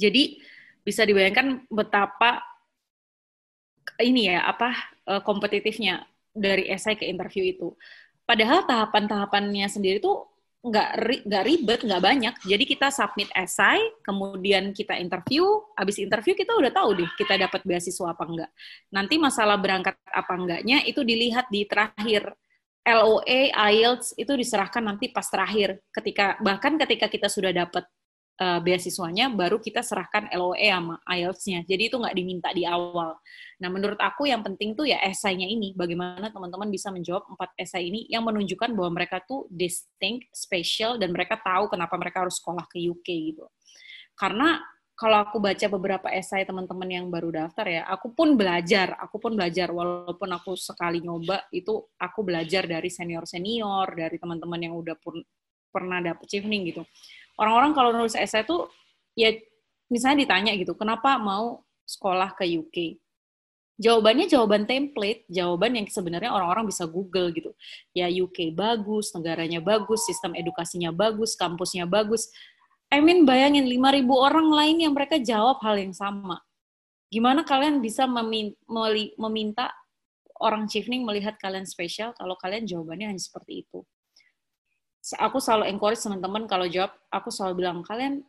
Jadi 0.00 0.40
bisa 0.80 1.04
dibayangkan 1.04 1.68
betapa 1.68 2.40
ini 4.00 4.32
ya 4.32 4.48
apa 4.48 4.72
eh, 5.04 5.20
kompetitifnya 5.20 6.08
dari 6.32 6.72
esai 6.72 6.96
ke 6.96 7.04
interview 7.04 7.44
itu. 7.44 7.76
Padahal 8.24 8.64
tahapan-tahapannya 8.64 9.68
sendiri 9.68 10.00
tuh 10.00 10.30
nggak 10.60 10.88
nggak 11.24 11.44
ribet, 11.44 11.80
nggak 11.88 12.04
banyak. 12.04 12.34
Jadi 12.44 12.64
kita 12.68 12.92
submit 12.92 13.32
esai, 13.32 13.80
kemudian 14.04 14.76
kita 14.76 14.92
interview, 15.00 15.44
habis 15.72 15.96
interview 15.96 16.36
kita 16.36 16.52
udah 16.52 16.68
tahu 16.68 17.00
deh 17.00 17.10
kita 17.16 17.40
dapat 17.40 17.64
beasiswa 17.64 18.12
apa 18.12 18.24
enggak. 18.28 18.50
Nanti 18.92 19.16
masalah 19.16 19.56
berangkat 19.56 19.96
apa 20.04 20.32
enggaknya 20.36 20.84
itu 20.84 21.00
dilihat 21.00 21.48
di 21.48 21.64
terakhir 21.64 22.36
LOA, 22.80 23.52
IELTS 23.52 24.16
itu 24.16 24.32
diserahkan 24.32 24.80
nanti 24.80 25.12
pas 25.12 25.28
terakhir. 25.28 25.78
Ketika 25.92 26.40
bahkan 26.40 26.80
ketika 26.80 27.12
kita 27.12 27.28
sudah 27.28 27.52
dapat 27.52 27.84
uh, 28.40 28.58
beasiswanya, 28.64 29.28
baru 29.28 29.60
kita 29.60 29.84
serahkan 29.84 30.32
LOA 30.32 30.72
sama 30.72 30.96
IELTS-nya. 31.04 31.60
Jadi 31.68 31.92
itu 31.92 31.96
nggak 32.00 32.16
diminta 32.16 32.48
di 32.56 32.64
awal. 32.64 33.20
Nah, 33.60 33.68
menurut 33.68 34.00
aku 34.00 34.24
yang 34.24 34.40
penting 34.40 34.72
tuh 34.72 34.88
ya 34.88 34.96
esainya 35.04 35.44
ini. 35.44 35.76
Bagaimana 35.76 36.32
teman-teman 36.32 36.72
bisa 36.72 36.88
menjawab 36.88 37.28
empat 37.28 37.52
esai 37.60 37.92
ini 37.92 38.08
yang 38.08 38.24
menunjukkan 38.24 38.72
bahwa 38.72 38.96
mereka 38.96 39.20
tuh 39.28 39.44
distinct, 39.52 40.32
special, 40.32 40.96
dan 40.96 41.12
mereka 41.12 41.36
tahu 41.36 41.68
kenapa 41.68 41.94
mereka 42.00 42.24
harus 42.24 42.40
sekolah 42.40 42.64
ke 42.64 42.80
UK 42.80 43.36
gitu. 43.36 43.44
Karena 44.16 44.56
kalau 45.00 45.16
aku 45.24 45.40
baca 45.40 45.64
beberapa 45.72 46.12
esai 46.12 46.44
teman-teman 46.44 46.84
yang 46.84 47.08
baru 47.08 47.32
daftar 47.32 47.64
ya, 47.64 47.82
aku 47.88 48.12
pun 48.12 48.36
belajar, 48.36 49.00
aku 49.00 49.16
pun 49.16 49.32
belajar 49.32 49.72
walaupun 49.72 50.28
aku 50.28 50.60
sekali 50.60 51.00
nyoba 51.00 51.48
itu 51.56 51.88
aku 51.96 52.20
belajar 52.20 52.68
dari 52.68 52.92
senior-senior, 52.92 53.96
dari 53.96 54.20
teman-teman 54.20 54.60
yang 54.60 54.76
udah 54.76 54.92
pun 55.00 55.24
pernah 55.72 56.04
dapet 56.04 56.28
chevening 56.28 56.68
gitu. 56.68 56.84
Orang-orang 57.40 57.72
kalau 57.72 57.96
nulis 57.96 58.12
esai 58.12 58.44
tuh 58.44 58.68
ya 59.16 59.32
misalnya 59.88 60.28
ditanya 60.28 60.52
gitu, 60.60 60.76
kenapa 60.76 61.16
mau 61.16 61.64
sekolah 61.88 62.36
ke 62.36 62.44
UK? 62.60 63.00
Jawabannya 63.80 64.28
jawaban 64.28 64.68
template, 64.68 65.24
jawaban 65.32 65.80
yang 65.80 65.88
sebenarnya 65.88 66.28
orang-orang 66.28 66.68
bisa 66.68 66.84
Google 66.84 67.32
gitu. 67.32 67.56
Ya 67.96 68.12
UK 68.12 68.52
bagus, 68.52 69.16
negaranya 69.16 69.64
bagus, 69.64 70.04
sistem 70.04 70.36
edukasinya 70.36 70.92
bagus, 70.92 71.32
kampusnya 71.40 71.88
bagus 71.88 72.28
I 72.90 72.98
mean 72.98 73.22
bayangin 73.22 73.70
5.000 73.70 74.02
orang 74.10 74.50
lain 74.50 74.76
yang 74.82 74.92
mereka 74.98 75.22
jawab 75.22 75.62
hal 75.62 75.78
yang 75.78 75.94
sama. 75.94 76.42
Gimana 77.06 77.46
kalian 77.46 77.78
bisa 77.78 78.06
meminta 78.06 79.70
orang 80.42 80.66
chevening 80.66 81.06
melihat 81.06 81.38
kalian 81.38 81.66
spesial 81.66 82.10
kalau 82.18 82.34
kalian 82.34 82.66
jawabannya 82.66 83.14
hanya 83.14 83.22
seperti 83.22 83.62
itu? 83.62 83.86
Aku 85.22 85.38
selalu 85.38 85.70
encourage 85.70 86.02
teman-teman 86.02 86.50
kalau 86.50 86.66
jawab, 86.66 86.92
aku 87.14 87.30
selalu 87.30 87.62
bilang, 87.62 87.86
kalian 87.86 88.26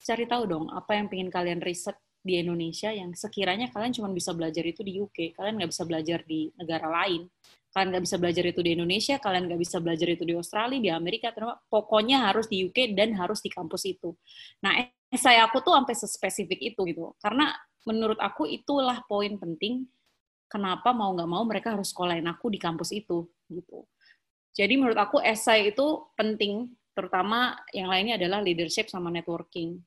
cari 0.00 0.24
tahu 0.24 0.48
dong 0.48 0.66
apa 0.72 0.96
yang 0.96 1.06
pengen 1.12 1.28
kalian 1.28 1.60
riset 1.60 1.94
di 2.28 2.36
Indonesia 2.36 2.92
yang 2.92 3.16
sekiranya 3.16 3.72
kalian 3.72 3.96
cuma 3.96 4.12
bisa 4.12 4.36
belajar 4.36 4.60
itu 4.60 4.84
di 4.84 5.00
UK, 5.00 5.32
kalian 5.32 5.56
nggak 5.56 5.72
bisa 5.72 5.84
belajar 5.88 6.20
di 6.28 6.52
negara 6.60 6.86
lain 6.92 7.24
kalian 7.68 7.88
nggak 7.92 8.04
bisa 8.08 8.16
belajar 8.16 8.44
itu 8.48 8.60
di 8.64 8.70
Indonesia, 8.74 9.14
kalian 9.20 9.44
nggak 9.44 9.60
bisa 9.60 9.76
belajar 9.78 10.08
itu 10.08 10.24
di 10.24 10.34
Australia, 10.34 10.80
di 10.80 10.90
Amerika, 10.90 11.30
terus 11.36 11.52
pokoknya 11.68 12.26
harus 12.32 12.48
di 12.48 12.64
UK 12.64 12.96
dan 12.96 13.12
harus 13.14 13.44
di 13.44 13.52
kampus 13.52 13.84
itu. 13.84 14.16
Nah, 14.64 14.88
saya 15.12 15.44
aku 15.44 15.60
tuh 15.60 15.76
sampai 15.76 15.94
sespesifik 15.94 16.60
itu 16.74 16.80
gitu, 16.88 17.12
karena 17.20 17.52
menurut 17.84 18.16
aku 18.20 18.48
itulah 18.48 19.04
poin 19.04 19.36
penting 19.36 19.84
kenapa 20.48 20.96
mau 20.96 21.12
nggak 21.12 21.28
mau 21.28 21.44
mereka 21.44 21.76
harus 21.76 21.92
sekolahin 21.92 22.24
aku 22.24 22.48
di 22.48 22.58
kampus 22.60 22.90
itu 22.96 23.28
gitu. 23.52 23.84
Jadi 24.56 24.74
menurut 24.80 24.98
aku 24.98 25.20
esai 25.20 25.70
itu 25.70 26.08
penting, 26.16 26.72
terutama 26.96 27.54
yang 27.70 27.92
lainnya 27.92 28.16
adalah 28.16 28.40
leadership 28.40 28.88
sama 28.88 29.12
networking. 29.12 29.78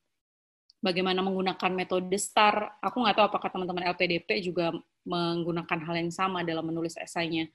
Bagaimana 0.82 1.22
menggunakan 1.22 1.70
metode 1.70 2.10
STAR, 2.18 2.82
aku 2.82 3.06
nggak 3.06 3.14
tahu 3.14 3.26
apakah 3.30 3.48
teman-teman 3.54 3.86
LPDP 3.94 4.42
juga 4.42 4.74
menggunakan 5.06 5.78
hal 5.78 5.94
yang 6.02 6.10
sama 6.10 6.42
dalam 6.42 6.66
menulis 6.66 6.98
esainya. 6.98 7.46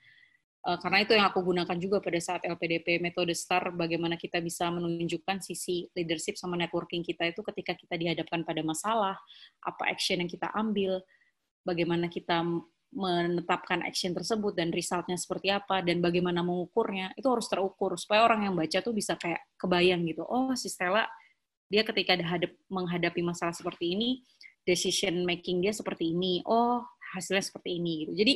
Eh, 0.68 0.78
karena 0.82 1.00
itu 1.00 1.16
yang 1.16 1.30
aku 1.30 1.40
gunakan 1.40 1.76
juga 1.80 2.02
pada 2.02 2.20
saat 2.20 2.42
LPDP 2.42 2.98
metode 3.00 3.30
STAR 3.32 3.72
bagaimana 3.72 4.18
kita 4.20 4.42
bisa 4.42 4.66
menunjukkan 4.68 5.40
sisi 5.40 5.86
leadership 5.94 6.34
sama 6.34 6.58
networking 6.60 7.00
kita 7.00 7.30
itu 7.30 7.40
ketika 7.40 7.72
kita 7.72 7.94
dihadapkan 7.94 8.42
pada 8.42 8.60
masalah 8.60 9.16
apa 9.62 9.82
action 9.86 10.18
yang 10.18 10.28
kita 10.28 10.50
ambil 10.52 11.00
bagaimana 11.64 12.10
kita 12.12 12.42
menetapkan 12.92 13.80
action 13.86 14.12
tersebut 14.12 14.52
dan 14.52 14.68
resultnya 14.68 15.16
seperti 15.16 15.48
apa 15.48 15.80
dan 15.80 16.04
bagaimana 16.04 16.44
mengukurnya 16.44 17.16
itu 17.16 17.28
harus 17.30 17.48
terukur 17.48 17.94
supaya 17.94 18.28
orang 18.28 18.50
yang 18.50 18.54
baca 18.58 18.82
tuh 18.84 18.92
bisa 18.92 19.16
kayak 19.16 19.40
kebayang 19.56 20.04
gitu 20.04 20.26
oh 20.26 20.52
si 20.52 20.68
Stella 20.68 21.08
dia 21.68 21.84
ketika 21.84 22.16
hadap, 22.16 22.52
menghadapi 22.72 23.20
masalah 23.20 23.52
seperti 23.52 23.94
ini 23.94 24.10
decision 24.64 25.24
making 25.24 25.64
dia 25.64 25.72
seperti 25.72 26.12
ini 26.12 26.44
oh 26.44 26.84
hasilnya 27.16 27.44
seperti 27.44 27.80
ini 27.80 28.04
gitu 28.04 28.12
jadi 28.16 28.34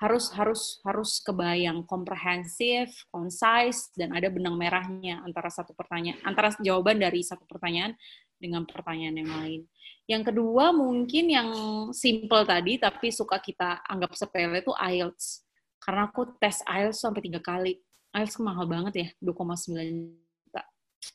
harus 0.00 0.32
harus 0.32 0.80
harus 0.80 1.20
kebayang 1.20 1.84
komprehensif, 1.84 3.04
concise 3.12 3.92
dan 3.92 4.16
ada 4.16 4.32
benang 4.32 4.56
merahnya 4.56 5.20
antara 5.20 5.52
satu 5.52 5.76
pertanyaan 5.76 6.16
antara 6.24 6.56
jawaban 6.56 6.96
dari 6.96 7.20
satu 7.20 7.44
pertanyaan 7.44 7.92
dengan 8.40 8.64
pertanyaan 8.64 9.20
yang 9.20 9.28
lain. 9.30 9.60
Yang 10.08 10.32
kedua 10.32 10.72
mungkin 10.72 11.24
yang 11.28 11.48
simple 11.92 12.48
tadi 12.48 12.80
tapi 12.80 13.12
suka 13.12 13.36
kita 13.44 13.84
anggap 13.84 14.16
sepele 14.16 14.64
itu 14.64 14.72
IELTS. 14.72 15.44
Karena 15.76 16.08
aku 16.08 16.32
tes 16.40 16.64
IELTS 16.64 17.04
sampai 17.04 17.20
tiga 17.20 17.44
kali. 17.44 17.76
IELTS 18.16 18.40
mahal 18.40 18.64
banget 18.64 18.94
ya, 18.96 19.08
2,9 19.20 19.76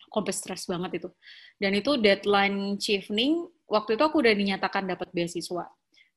Kompe 0.09 0.33
stres 0.33 0.65
banget 0.65 1.03
itu. 1.03 1.09
Dan 1.61 1.77
itu 1.77 1.97
deadline 2.01 2.77
chevening, 2.81 3.45
waktu 3.69 3.99
itu 3.99 4.03
aku 4.05 4.21
udah 4.23 4.33
dinyatakan 4.33 4.85
dapat 4.89 5.09
beasiswa. 5.13 5.65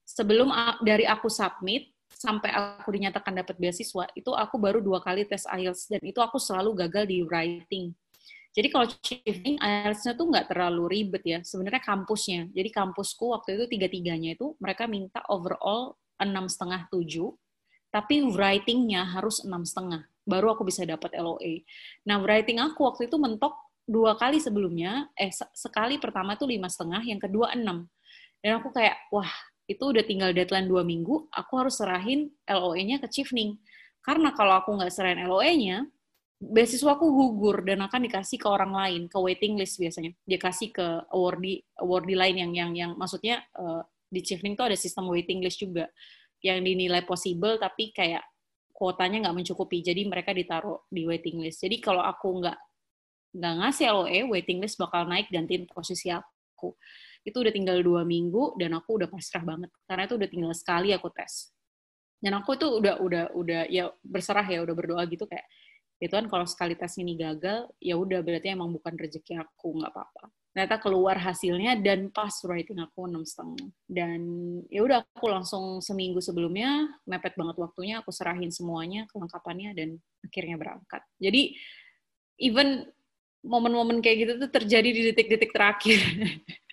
Sebelum 0.09 0.49
dari 0.81 1.05
aku 1.05 1.29
submit, 1.29 1.93
sampai 2.09 2.51
aku 2.51 2.89
dinyatakan 2.89 3.37
dapat 3.37 3.61
beasiswa 3.61 4.09
itu 4.17 4.33
aku 4.33 4.57
baru 4.57 4.81
dua 4.81 4.99
kali 5.05 5.29
tes 5.29 5.45
IELTS 5.45 5.93
dan 5.93 6.03
itu 6.03 6.19
aku 6.19 6.41
selalu 6.41 6.75
gagal 6.89 7.05
di 7.07 7.23
writing. 7.23 7.93
Jadi 8.57 8.69
kalau 8.73 8.87
chevening 9.05 9.61
IELTS-nya 9.61 10.19
tuh 10.19 10.27
nggak 10.27 10.51
terlalu 10.51 10.83
ribet 10.91 11.23
ya. 11.23 11.39
Sebenarnya 11.45 11.85
kampusnya. 11.85 12.51
Jadi 12.51 12.71
kampusku 12.75 13.31
waktu 13.37 13.55
itu 13.55 13.65
tiga-tiganya 13.71 14.35
itu 14.35 14.57
mereka 14.59 14.91
minta 14.91 15.23
overall 15.31 15.95
enam 16.19 16.51
setengah 16.51 16.91
tujuh, 16.91 17.37
tapi 17.95 18.25
writing-nya 18.27 19.07
harus 19.15 19.45
enam 19.47 19.63
setengah. 19.63 20.03
Baru 20.29 20.53
aku 20.53 20.69
bisa 20.69 20.85
dapat 20.85 21.17
LOA. 21.17 21.65
Nah 22.05 22.21
writing 22.21 22.61
aku 22.61 22.85
waktu 22.85 23.09
itu 23.09 23.17
mentok 23.17 23.57
dua 23.89 24.21
kali 24.21 24.37
sebelumnya, 24.37 25.09
eh 25.17 25.33
sekali 25.57 25.97
pertama 25.97 26.37
tuh 26.37 26.53
lima 26.53 26.69
setengah, 26.69 27.01
yang 27.09 27.17
kedua 27.17 27.57
enam. 27.57 27.89
Dan 28.45 28.61
aku 28.61 28.69
kayak, 28.71 29.09
wah 29.09 29.33
itu 29.65 29.81
udah 29.81 30.05
tinggal 30.05 30.37
deadline 30.37 30.69
dua 30.69 30.85
minggu, 30.85 31.33
aku 31.33 31.53
harus 31.57 31.81
serahin 31.81 32.29
LOE-nya 32.45 33.01
ke 33.01 33.09
Chevening. 33.09 33.57
Karena 34.05 34.37
kalau 34.37 34.61
aku 34.61 34.77
nggak 34.77 34.93
serahin 34.93 35.25
LOE-nya, 35.25 35.89
beasiswa 36.39 36.95
aku 36.95 37.09
gugur 37.09 37.65
dan 37.65 37.81
akan 37.83 38.07
dikasih 38.07 38.39
ke 38.39 38.47
orang 38.47 38.71
lain, 38.77 39.03
ke 39.09 39.17
waiting 39.17 39.57
list 39.57 39.81
biasanya. 39.81 40.13
Dia 40.29 40.39
kasih 40.39 40.69
ke 40.71 40.87
awardee, 41.09 41.65
awardee 41.81 42.15
lain 42.15 42.37
yang 42.37 42.53
yang 42.53 42.71
yang 42.77 42.91
maksudnya 42.95 43.41
uh, 43.57 43.81
di 44.09 44.21
Chevening 44.21 44.57
tuh 44.57 44.69
ada 44.69 44.77
sistem 44.77 45.09
waiting 45.09 45.41
list 45.41 45.61
juga 45.61 45.89
yang 46.41 46.63
dinilai 46.63 47.03
possible 47.03 47.59
tapi 47.59 47.91
kayak 47.91 48.23
kuotanya 48.79 49.27
nggak 49.27 49.37
mencukupi, 49.43 49.83
jadi 49.83 50.07
mereka 50.07 50.31
ditaruh 50.31 50.87
di 50.87 51.03
waiting 51.03 51.43
list. 51.43 51.67
Jadi 51.67 51.83
kalau 51.83 51.99
aku 51.99 52.39
nggak 52.39 52.59
nggak 53.35 53.55
ngasih 53.59 53.91
LOE, 53.91 54.21
waiting 54.31 54.63
list 54.63 54.79
bakal 54.79 55.03
naik 55.03 55.27
gantiin 55.35 55.67
posisi 55.67 56.15
aku. 56.15 56.79
Itu 57.27 57.43
udah 57.43 57.51
tinggal 57.51 57.83
dua 57.83 58.07
minggu 58.07 58.55
dan 58.55 58.79
aku 58.79 59.03
udah 59.03 59.11
pasrah 59.11 59.43
banget 59.43 59.75
karena 59.91 60.07
itu 60.07 60.15
udah 60.15 60.29
tinggal 60.31 60.53
sekali 60.55 60.95
aku 60.95 61.11
tes. 61.11 61.51
Dan 62.23 62.39
aku 62.39 62.55
itu 62.55 62.67
udah 62.79 63.03
udah 63.03 63.25
udah 63.35 63.61
ya 63.67 63.91
berserah 64.07 64.47
ya 64.47 64.63
udah 64.63 64.75
berdoa 64.79 65.03
gitu 65.11 65.27
kayak 65.27 65.47
itu 65.99 66.15
kan 66.15 66.31
kalau 66.31 66.47
sekali 66.47 66.79
tes 66.79 66.95
ini 67.03 67.19
gagal 67.19 67.67
ya 67.83 67.99
udah 67.99 68.23
berarti 68.23 68.55
emang 68.55 68.71
bukan 68.71 68.95
rezeki 68.95 69.43
aku 69.43 69.83
nggak 69.83 69.91
apa-apa 69.91 70.31
ternyata 70.53 70.81
keluar 70.83 71.17
hasilnya 71.21 71.79
dan 71.79 72.11
pas 72.11 72.33
writing 72.43 72.83
aku 72.83 73.07
enam 73.07 73.23
setengah 73.23 73.69
dan 73.87 74.21
ya 74.73 74.83
udah 74.83 75.07
aku 75.15 75.27
langsung 75.31 75.79
seminggu 75.79 76.19
sebelumnya 76.19 76.89
mepet 77.07 77.39
banget 77.39 77.57
waktunya 77.61 78.01
aku 78.03 78.11
serahin 78.11 78.51
semuanya 78.51 79.07
kelengkapannya 79.13 79.71
dan 79.77 79.89
akhirnya 80.25 80.57
berangkat 80.59 81.03
jadi 81.21 81.55
even 82.43 82.91
momen-momen 83.47 84.03
kayak 84.03 84.27
gitu 84.27 84.33
tuh 84.43 84.51
terjadi 84.51 84.89
di 84.91 85.01
detik-detik 85.13 85.55
terakhir 85.55 86.01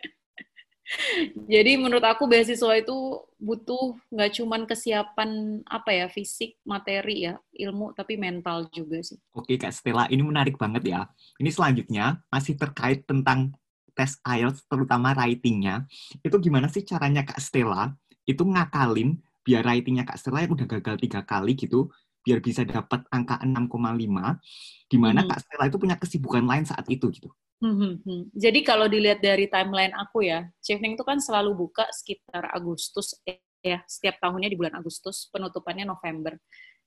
Jadi 1.50 1.82
menurut 1.82 2.06
aku 2.06 2.30
beasiswa 2.30 2.78
itu 2.78 3.26
butuh 3.42 3.98
nggak 4.14 4.32
cuman 4.38 4.62
kesiapan 4.70 5.62
apa 5.66 5.90
ya 5.90 6.08
fisik, 6.08 6.62
materi 6.62 7.26
ya, 7.26 7.42
ilmu, 7.58 7.98
tapi 7.98 8.22
mental 8.22 8.70
juga 8.70 9.02
sih. 9.02 9.18
Oke 9.34 9.58
Kak 9.58 9.74
Stella, 9.74 10.06
ini 10.14 10.22
menarik 10.22 10.62
banget 10.62 10.86
ya. 10.86 11.10
Ini 11.42 11.50
selanjutnya 11.50 12.22
masih 12.30 12.54
terkait 12.54 13.04
tentang 13.10 13.58
tes 13.96 14.20
IELTS, 14.22 14.68
terutama 14.68 15.16
writing-nya. 15.16 15.88
Itu 16.22 16.38
gimana 16.44 16.68
sih 16.68 16.84
caranya 16.84 17.24
Kak 17.24 17.40
Stella 17.40 17.96
itu 18.28 18.44
ngakalin 18.44 19.18
biar 19.46 19.64
writing-nya 19.64 20.04
Kak 20.04 20.20
Stella 20.20 20.44
yang 20.44 20.54
udah 20.58 20.68
gagal 20.68 20.96
tiga 21.00 21.22
kali 21.24 21.56
gitu, 21.56 21.90
biar 22.26 22.42
bisa 22.42 22.66
dapat 22.66 23.06
angka 23.14 23.38
6,5, 23.46 24.42
di 24.90 24.98
mana 24.98 25.22
hmm. 25.24 25.30
Kak 25.30 25.40
Stella 25.46 25.66
itu 25.70 25.78
punya 25.78 25.96
kesibukan 25.96 26.44
lain 26.44 26.66
saat 26.66 26.84
itu 26.90 27.08
gitu. 27.14 27.30
Hmm, 27.64 28.02
hmm. 28.04 28.36
Jadi 28.36 28.60
kalau 28.68 28.90
dilihat 28.90 29.24
dari 29.24 29.48
timeline 29.48 29.96
aku 29.96 30.28
ya, 30.28 30.50
Chevening 30.60 31.00
itu 31.00 31.06
kan 31.08 31.22
selalu 31.22 31.56
buka 31.56 31.88
sekitar 31.94 32.52
Agustus 32.52 33.16
ya, 33.64 33.80
setiap 33.88 34.20
tahunnya 34.20 34.52
di 34.52 34.58
bulan 34.60 34.76
Agustus, 34.76 35.32
penutupannya 35.32 35.88
November. 35.88 36.36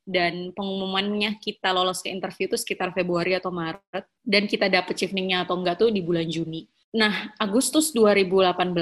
Dan 0.08 0.56
pengumumannya 0.56 1.36
kita 1.36 1.68
lolos 1.68 2.00
ke 2.00 2.08
interview 2.08 2.48
itu 2.48 2.56
sekitar 2.56 2.96
Februari 2.96 3.36
atau 3.36 3.52
Maret, 3.52 4.08
dan 4.24 4.48
kita 4.48 4.66
dapet 4.72 4.96
Cheveningnya 4.96 5.44
atau 5.44 5.60
enggak 5.60 5.84
tuh 5.84 5.92
di 5.92 6.00
bulan 6.00 6.24
Juni. 6.28 6.64
Nah, 6.94 7.32
Agustus 7.36 7.92
2018, 7.92 8.72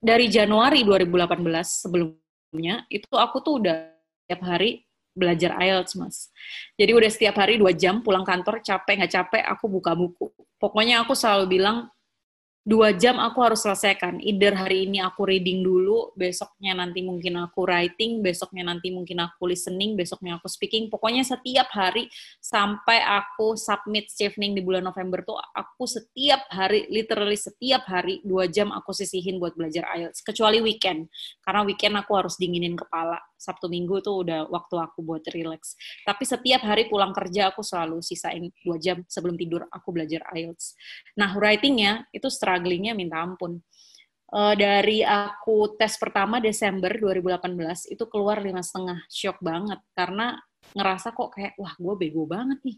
dari 0.00 0.26
Januari 0.32 0.80
2018 0.86 1.44
sebelumnya, 1.84 2.86
itu 2.88 3.12
aku 3.12 3.36
tuh 3.44 3.60
udah 3.60 3.92
tiap 4.28 4.42
hari 4.44 4.84
belajar 5.12 5.58
IELTS, 5.58 5.98
Mas. 5.98 6.30
Jadi 6.78 6.94
udah 6.94 7.10
setiap 7.10 7.36
hari 7.36 7.58
dua 7.58 7.74
jam 7.74 8.00
pulang 8.00 8.22
kantor, 8.24 8.62
capek 8.62 9.02
nggak 9.02 9.12
capek, 9.12 9.42
aku 9.44 9.66
buka 9.66 9.92
buku 9.92 10.30
pokoknya 10.58 11.06
aku 11.06 11.14
selalu 11.14 11.58
bilang 11.58 11.88
dua 12.68 12.92
jam 12.92 13.16
aku 13.16 13.40
harus 13.40 13.64
selesaikan. 13.64 14.20
Either 14.20 14.52
hari 14.52 14.84
ini 14.84 15.00
aku 15.00 15.24
reading 15.24 15.64
dulu, 15.64 16.12
besoknya 16.12 16.76
nanti 16.76 17.00
mungkin 17.00 17.40
aku 17.40 17.64
writing, 17.64 18.20
besoknya 18.20 18.68
nanti 18.68 18.92
mungkin 18.92 19.24
aku 19.24 19.48
listening, 19.48 19.96
besoknya 19.96 20.36
aku 20.36 20.52
speaking. 20.52 20.92
Pokoknya 20.92 21.24
setiap 21.24 21.72
hari 21.72 22.12
sampai 22.44 23.00
aku 23.00 23.56
submit 23.56 24.12
chevening 24.12 24.52
di 24.52 24.60
bulan 24.60 24.84
November 24.84 25.24
tuh 25.24 25.40
aku 25.40 25.88
setiap 25.88 26.44
hari, 26.52 26.84
literally 26.92 27.40
setiap 27.40 27.88
hari 27.88 28.20
dua 28.20 28.44
jam 28.52 28.68
aku 28.68 28.92
sisihin 28.92 29.40
buat 29.40 29.56
belajar 29.56 29.88
IELTS. 29.96 30.20
Kecuali 30.20 30.60
weekend, 30.60 31.08
karena 31.40 31.64
weekend 31.64 31.96
aku 31.96 32.20
harus 32.20 32.36
dinginin 32.36 32.76
kepala. 32.76 33.16
Sabtu 33.38 33.70
Minggu 33.70 34.02
tuh 34.02 34.26
udah 34.26 34.50
waktu 34.50 34.74
aku 34.76 35.00
buat 35.06 35.22
relax. 35.30 35.78
Tapi 36.02 36.26
setiap 36.26 36.66
hari 36.66 36.90
pulang 36.90 37.14
kerja 37.14 37.54
aku 37.54 37.62
selalu 37.62 38.02
sisain 38.02 38.50
dua 38.66 38.76
jam 38.82 39.00
sebelum 39.06 39.38
tidur 39.38 39.64
aku 39.70 39.94
belajar 39.94 40.26
IELTS. 40.34 40.74
Nah, 41.14 41.38
writingnya 41.38 42.04
itu 42.10 42.26
strugglingnya 42.26 42.92
minta 42.98 43.22
ampun. 43.22 43.62
Uh, 44.28 44.52
dari 44.52 45.00
aku 45.00 45.72
tes 45.80 45.96
pertama 45.96 46.36
Desember 46.36 46.92
2018 46.92 47.88
itu 47.88 48.04
keluar 48.12 48.44
lima 48.44 48.60
setengah 48.60 49.00
shock 49.08 49.40
banget 49.40 49.80
karena 49.96 50.36
ngerasa 50.76 51.16
kok 51.16 51.32
kayak 51.32 51.56
wah 51.56 51.72
gue 51.80 51.94
bego 51.96 52.28
banget 52.28 52.60
nih 52.60 52.76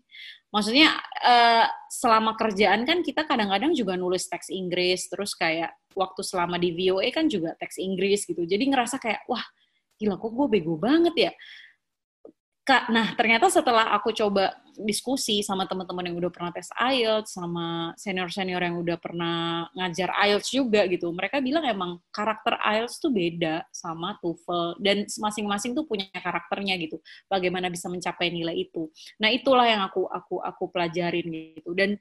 maksudnya 0.54 0.94
uh, 1.26 1.66
selama 1.90 2.38
kerjaan 2.38 2.86
kan 2.86 3.02
kita 3.02 3.26
kadang-kadang 3.26 3.74
juga 3.74 3.98
nulis 3.98 4.30
teks 4.30 4.46
Inggris 4.52 5.10
terus 5.10 5.34
kayak 5.34 5.74
waktu 5.98 6.22
selama 6.22 6.54
di 6.54 6.70
VOA 6.70 7.10
kan 7.10 7.26
juga 7.26 7.58
teks 7.58 7.82
Inggris 7.82 8.22
gitu 8.30 8.46
jadi 8.46 8.62
ngerasa 8.70 9.02
kayak 9.02 9.26
wah 9.26 9.42
gila 10.00 10.16
kok 10.16 10.32
gue 10.32 10.46
bego 10.48 10.80
banget 10.80 11.14
ya 11.28 11.32
Kak, 12.60 12.86
nah 12.92 13.16
ternyata 13.18 13.50
setelah 13.50 13.90
aku 13.98 14.14
coba 14.14 14.54
diskusi 14.78 15.42
sama 15.42 15.66
teman-teman 15.66 16.06
yang 16.06 16.16
udah 16.22 16.30
pernah 16.30 16.52
tes 16.52 16.68
IELTS, 16.76 17.34
sama 17.34 17.96
senior-senior 17.96 18.62
yang 18.62 18.76
udah 18.78 18.94
pernah 18.94 19.66
ngajar 19.74 20.12
IELTS 20.14 20.54
juga 20.54 20.86
gitu, 20.86 21.10
mereka 21.10 21.42
bilang 21.42 21.64
emang 21.66 21.98
karakter 22.12 22.60
IELTS 22.60 23.02
tuh 23.02 23.10
beda 23.10 23.64
sama 23.72 24.14
TOEFL 24.22 24.78
dan 24.78 25.08
masing-masing 25.08 25.72
tuh 25.74 25.88
punya 25.88 26.06
karakternya 26.14 26.78
gitu. 26.78 27.02
Bagaimana 27.26 27.72
bisa 27.72 27.90
mencapai 27.90 28.28
nilai 28.28 28.54
itu. 28.68 28.92
Nah 29.18 29.32
itulah 29.32 29.64
yang 29.64 29.82
aku 29.82 30.06
aku 30.06 30.38
aku 30.38 30.64
pelajarin 30.70 31.26
gitu. 31.56 31.72
Dan 31.74 31.96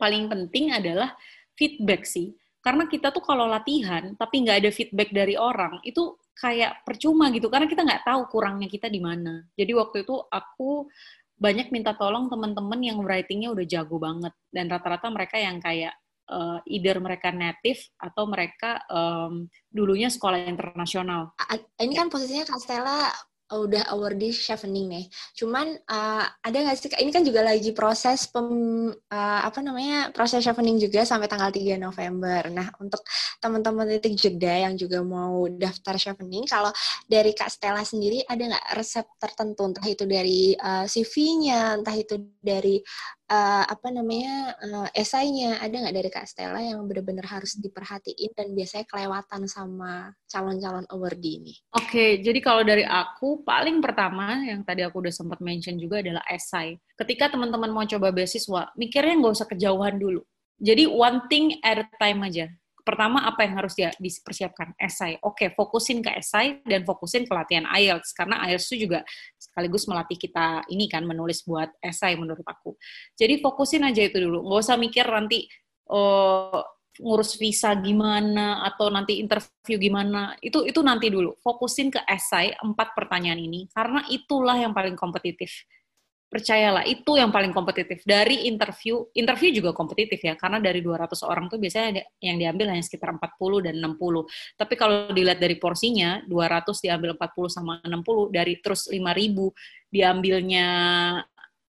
paling 0.00 0.26
penting 0.26 0.74
adalah 0.74 1.12
feedback 1.54 2.08
sih. 2.08 2.34
Karena 2.64 2.88
kita 2.88 3.12
tuh 3.12 3.20
kalau 3.20 3.44
latihan 3.44 4.16
tapi 4.16 4.42
nggak 4.42 4.64
ada 4.64 4.70
feedback 4.72 5.12
dari 5.12 5.36
orang 5.36 5.78
itu 5.84 6.16
kayak 6.34 6.82
percuma 6.82 7.30
gitu 7.30 7.46
karena 7.46 7.70
kita 7.70 7.86
nggak 7.86 8.04
tahu 8.04 8.22
kurangnya 8.30 8.66
kita 8.66 8.90
di 8.90 8.98
mana. 8.98 9.46
Jadi 9.54 9.72
waktu 9.74 9.96
itu 10.02 10.14
aku 10.18 10.90
banyak 11.34 11.70
minta 11.74 11.94
tolong 11.98 12.30
teman-teman 12.30 12.78
yang 12.82 12.98
writingnya 13.02 13.50
udah 13.50 13.66
jago 13.66 13.98
banget 13.98 14.34
dan 14.54 14.70
rata-rata 14.70 15.10
mereka 15.10 15.36
yang 15.38 15.58
kayak 15.58 15.94
uh, 16.30 16.58
either 16.70 16.96
mereka 17.02 17.34
native 17.34 17.80
atau 17.98 18.24
mereka 18.30 18.80
um, 18.86 19.50
dulunya 19.68 20.08
sekolah 20.08 20.46
internasional. 20.46 21.34
Ini 21.78 21.94
kan 21.94 22.08
posisinya 22.08 22.46
Kak 22.48 22.60
Stella 22.62 23.10
udah 23.62 23.86
awardee 23.94 24.34
chevening 24.34 24.90
nih. 24.90 25.04
Cuman 25.38 25.78
uh, 25.86 26.24
ada 26.42 26.56
nggak 26.58 26.76
sih 26.76 26.90
ini 26.98 27.10
kan 27.14 27.22
juga 27.22 27.46
lagi 27.46 27.70
proses 27.70 28.26
pem 28.26 28.48
uh, 28.90 29.40
apa 29.44 29.62
namanya 29.62 30.10
proses 30.10 30.42
chevening 30.42 30.82
juga 30.82 31.06
sampai 31.06 31.30
tanggal 31.30 31.54
3 31.54 31.78
November. 31.78 32.50
Nah, 32.50 32.72
untuk 32.82 33.04
teman-teman 33.38 33.86
titik 33.98 34.16
jeda 34.18 34.66
yang 34.66 34.74
juga 34.74 35.04
mau 35.04 35.46
daftar 35.46 35.94
chevening 35.94 36.48
kalau 36.48 36.74
dari 37.06 37.30
Kak 37.36 37.52
Stella 37.52 37.84
sendiri 37.86 38.24
ada 38.26 38.42
nggak 38.42 38.66
resep 38.74 39.06
tertentu 39.20 39.70
entah 39.70 39.86
itu 39.86 40.04
dari 40.08 40.56
uh, 40.58 40.88
CV-nya, 40.88 41.78
entah 41.78 41.94
itu 41.94 42.18
dari 42.42 42.80
uh, 43.30 43.64
apa 43.64 43.88
namanya 43.88 44.56
uh, 44.60 44.88
esainya 44.92 45.60
ada 45.60 45.72
nggak 45.72 45.96
dari 45.96 46.10
Kak 46.10 46.26
Stella 46.28 46.60
yang 46.60 46.84
benar-benar 46.84 47.24
harus 47.28 47.56
diperhatiin 47.56 48.32
dan 48.36 48.52
biasanya 48.52 48.86
kelewatan 48.88 49.42
sama 49.48 50.12
calon-calon 50.28 50.86
awardee 50.92 51.40
ini? 51.40 51.54
Oke, 51.76 51.88
okay, 51.88 52.10
jadi 52.20 52.38
kalau 52.44 52.62
dari 52.66 52.84
aku 52.84 53.44
paling 53.46 53.80
pertama 53.80 54.40
yang 54.44 54.64
tadi 54.66 54.84
aku 54.84 55.04
udah 55.04 55.14
sempat 55.14 55.38
mention 55.40 55.76
juga 55.80 56.00
adalah 56.04 56.24
esai. 56.28 56.76
Ketika 56.98 57.32
teman-teman 57.32 57.70
mau 57.72 57.84
coba 57.86 58.12
beasiswa, 58.12 58.72
mikirnya 58.76 59.14
nggak 59.20 59.34
usah 59.40 59.48
kejauhan 59.48 59.96
dulu. 59.96 60.22
Jadi 60.58 60.86
one 60.86 61.26
thing 61.26 61.58
at 61.66 61.82
a 61.82 61.86
time 61.98 62.22
aja 62.24 62.46
pertama 62.84 63.24
apa 63.24 63.42
yang 63.48 63.58
harus 63.58 63.72
dia 63.72 63.90
dipersiapkan? 63.96 64.76
Esai. 64.76 65.16
Oke, 65.24 65.50
fokusin 65.56 66.04
ke 66.04 66.12
esai 66.20 66.60
dan 66.68 66.84
fokusin 66.84 67.24
ke 67.24 67.32
latihan 67.32 67.64
IELTS 67.64 68.12
karena 68.12 68.44
IELTS 68.44 68.68
itu 68.70 68.86
juga 68.86 69.00
sekaligus 69.40 69.88
melatih 69.88 70.20
kita 70.20 70.68
ini 70.68 70.86
kan 70.86 71.08
menulis 71.08 71.42
buat 71.48 71.72
esai 71.80 72.14
menurut 72.20 72.44
aku. 72.44 72.76
Jadi 73.16 73.40
fokusin 73.40 73.88
aja 73.88 74.04
itu 74.04 74.20
dulu. 74.20 74.44
Nggak 74.44 74.60
usah 74.60 74.76
mikir 74.76 75.08
nanti 75.08 75.48
oh, 75.88 76.60
ngurus 77.00 77.40
visa 77.40 77.74
gimana 77.80 78.62
atau 78.68 78.92
nanti 78.92 79.18
interview 79.18 79.80
gimana. 79.80 80.36
Itu 80.38 80.68
itu 80.68 80.78
nanti 80.84 81.08
dulu. 81.08 81.40
Fokusin 81.40 81.88
ke 81.88 82.04
esai 82.04 82.52
empat 82.54 82.92
pertanyaan 82.92 83.40
ini 83.40 83.66
karena 83.72 84.04
itulah 84.12 84.54
yang 84.60 84.76
paling 84.76 84.94
kompetitif 84.94 85.64
percayalah 86.34 86.82
itu 86.82 87.14
yang 87.14 87.30
paling 87.30 87.54
kompetitif. 87.54 88.02
Dari 88.02 88.50
interview 88.50 89.06
interview 89.14 89.54
juga 89.54 89.70
kompetitif 89.70 90.18
ya 90.18 90.34
karena 90.34 90.58
dari 90.58 90.82
200 90.82 91.14
orang 91.22 91.46
tuh 91.46 91.62
biasanya 91.62 92.02
yang 92.18 92.42
diambil 92.42 92.74
hanya 92.74 92.82
sekitar 92.82 93.14
40 93.14 93.70
dan 93.70 93.78
60 93.78 94.58
tapi 94.58 94.74
kalau 94.74 95.14
dilihat 95.14 95.38
dari 95.38 95.54
porsinya 95.62 96.26
200 96.26 96.74
diambil 96.82 97.14
40 97.14 97.54
sama 97.54 97.78
60 97.86 98.34
dari 98.34 98.58
terus 98.58 98.90
5000 98.90 99.94
diambilnya 99.94 100.68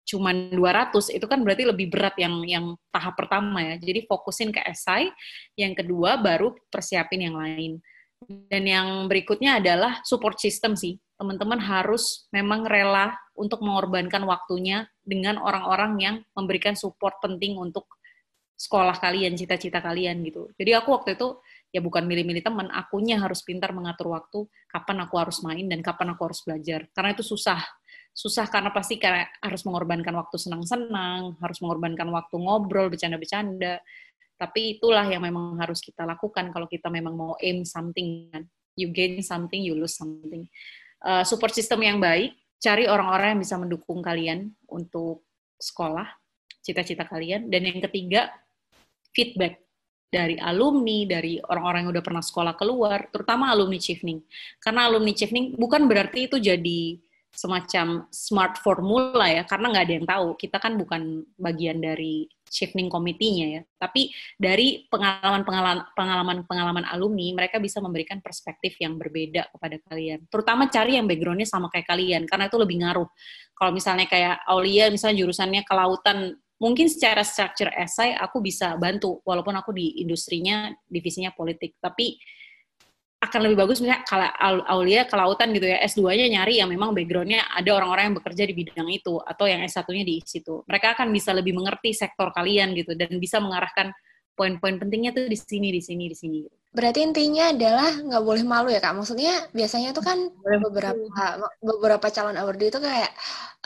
cuman 0.07 0.55
200 0.55 1.15
itu 1.15 1.27
kan 1.27 1.43
berarti 1.43 1.65
lebih 1.67 1.91
berat 1.91 2.15
yang 2.23 2.47
yang 2.47 2.65
tahap 2.95 3.19
pertama 3.19 3.67
ya. 3.67 3.75
Jadi 3.83 4.07
fokusin 4.07 4.55
ke 4.55 4.63
esai 4.63 5.11
yang 5.59 5.75
kedua 5.75 6.23
baru 6.23 6.55
persiapin 6.71 7.27
yang 7.27 7.35
lain. 7.35 7.83
Dan 8.23 8.63
yang 8.63 9.11
berikutnya 9.11 9.59
adalah 9.59 9.99
support 10.07 10.39
system 10.39 10.79
sih 10.79 10.95
teman-teman 11.23 11.63
harus 11.63 12.27
memang 12.35 12.67
rela 12.67 13.15
untuk 13.39 13.63
mengorbankan 13.63 14.27
waktunya 14.27 14.91
dengan 15.07 15.39
orang-orang 15.39 15.93
yang 16.03 16.17
memberikan 16.35 16.75
support 16.75 17.23
penting 17.23 17.55
untuk 17.55 17.87
sekolah 18.59 18.99
kalian, 18.99 19.39
cita-cita 19.39 19.79
kalian 19.79 20.19
gitu. 20.27 20.51
Jadi 20.59 20.75
aku 20.75 20.99
waktu 20.99 21.15
itu 21.15 21.39
ya 21.71 21.79
bukan 21.79 22.11
milih-milih 22.11 22.43
teman, 22.43 22.67
akunya 22.75 23.23
harus 23.23 23.47
pintar 23.47 23.71
mengatur 23.71 24.11
waktu, 24.11 24.51
kapan 24.67 25.07
aku 25.07 25.15
harus 25.15 25.39
main 25.47 25.71
dan 25.71 25.79
kapan 25.79 26.11
aku 26.19 26.27
harus 26.27 26.43
belajar. 26.43 26.91
Karena 26.91 27.15
itu 27.15 27.23
susah. 27.23 27.63
Susah 28.13 28.51
karena 28.51 28.75
pasti 28.75 28.99
kayak 28.99 29.39
harus 29.41 29.63
mengorbankan 29.63 30.13
waktu 30.19 30.37
senang-senang, 30.43 31.39
harus 31.39 31.59
mengorbankan 31.63 32.11
waktu 32.11 32.35
ngobrol, 32.35 32.91
bercanda-bercanda. 32.91 33.79
Tapi 34.37 34.79
itulah 34.79 35.07
yang 35.07 35.23
memang 35.23 35.55
harus 35.63 35.79
kita 35.79 36.03
lakukan 36.03 36.51
kalau 36.51 36.67
kita 36.67 36.91
memang 36.91 37.15
mau 37.15 37.33
aim 37.39 37.63
something. 37.63 38.27
Kan. 38.35 38.51
You 38.75 38.91
gain 38.91 39.23
something, 39.23 39.63
you 39.63 39.79
lose 39.79 39.95
something. 39.95 40.51
Uh, 41.03 41.27
support 41.27 41.51
system 41.51 41.83
yang 41.83 41.99
baik, 41.99 42.39
cari 42.63 42.87
orang-orang 42.87 43.35
yang 43.35 43.41
bisa 43.43 43.59
mendukung 43.59 43.99
kalian 43.99 44.55
untuk 44.71 45.27
sekolah, 45.59 46.07
cita-cita 46.63 47.03
kalian. 47.03 47.51
Dan 47.51 47.67
yang 47.67 47.83
ketiga, 47.83 48.31
feedback 49.11 49.59
dari 50.13 50.39
alumni, 50.39 51.03
dari 51.09 51.43
orang-orang 51.43 51.89
yang 51.89 51.93
udah 51.99 52.05
pernah 52.07 52.23
sekolah 52.23 52.55
keluar, 52.55 53.11
terutama 53.11 53.51
alumni 53.51 53.83
Chevening. 53.83 54.23
Karena 54.63 54.87
alumni 54.87 55.11
Chevening 55.11 55.59
bukan 55.59 55.91
berarti 55.91 56.31
itu 56.31 56.39
jadi 56.39 57.03
semacam 57.33 58.07
smart 58.13 58.61
formula 58.63 59.27
ya, 59.27 59.43
karena 59.43 59.75
nggak 59.75 59.85
ada 59.89 59.95
yang 59.99 60.07
tahu. 60.07 60.29
Kita 60.39 60.63
kan 60.63 60.79
bukan 60.79 61.27
bagian 61.35 61.83
dari 61.83 62.31
shifting 62.53 62.93
committee-nya 62.93 63.47
ya. 63.49 63.63
Tapi 63.81 64.13
dari 64.37 64.85
pengalaman-pengalaman 64.93 66.45
pengalaman 66.45 66.85
alumni, 66.93 67.33
mereka 67.33 67.57
bisa 67.57 67.81
memberikan 67.81 68.21
perspektif 68.21 68.77
yang 68.77 69.01
berbeda 69.01 69.49
kepada 69.49 69.81
kalian. 69.89 70.29
Terutama 70.29 70.69
cari 70.69 71.01
yang 71.01 71.09
background-nya 71.09 71.49
sama 71.49 71.73
kayak 71.73 71.89
kalian, 71.89 72.29
karena 72.29 72.53
itu 72.53 72.61
lebih 72.61 72.85
ngaruh. 72.85 73.09
Kalau 73.57 73.73
misalnya 73.73 74.05
kayak 74.05 74.45
Aulia, 74.45 74.93
misalnya 74.93 75.25
jurusannya 75.25 75.65
kelautan, 75.65 76.37
mungkin 76.61 76.87
secara 76.87 77.27
structure 77.27 77.73
esai 77.75 78.15
aku 78.15 78.39
bisa 78.39 78.79
bantu 78.79 79.19
walaupun 79.27 79.57
aku 79.59 79.75
di 79.75 79.99
industrinya 79.99 80.71
divisinya 80.87 81.35
politik 81.35 81.75
tapi 81.83 82.15
akan 83.33 83.49
lebih 83.49 83.65
bagus 83.65 83.81
misalnya 83.81 84.05
kalau 84.05 84.29
Aulia 84.69 85.09
kelautan 85.09 85.57
gitu 85.57 85.65
ya 85.65 85.81
S2-nya 85.89 86.29
nyari 86.29 86.61
yang 86.61 86.69
memang 86.69 86.93
background-nya 86.93 87.49
ada 87.49 87.71
orang-orang 87.73 88.13
yang 88.13 88.17
bekerja 88.21 88.45
di 88.45 88.53
bidang 88.53 88.89
itu 88.93 89.17
atau 89.25 89.49
yang 89.49 89.65
S1-nya 89.65 90.05
di 90.05 90.21
situ. 90.21 90.61
Mereka 90.69 90.93
akan 90.93 91.09
bisa 91.09 91.33
lebih 91.33 91.57
mengerti 91.57 91.97
sektor 91.97 92.29
kalian 92.37 92.77
gitu 92.77 92.93
dan 92.93 93.17
bisa 93.17 93.41
mengarahkan 93.41 93.97
poin-poin 94.37 94.77
pentingnya 94.77 95.17
tuh 95.17 95.25
di 95.25 95.39
sini, 95.41 95.73
di 95.73 95.81
sini, 95.81 96.05
di 96.13 96.17
sini. 96.17 96.41
Berarti 96.73 97.05
intinya 97.05 97.53
adalah 97.53 98.01
nggak 98.01 98.25
boleh 98.25 98.45
malu 98.49 98.73
ya 98.73 98.81
kak. 98.81 98.97
Maksudnya 98.97 99.45
biasanya 99.53 99.93
tuh 99.93 100.01
kan 100.01 100.19
beberapa 100.41 101.05
beberapa 101.61 102.07
calon 102.09 102.41
awardee 102.41 102.73
itu 102.73 102.81
kayak, 102.81 103.13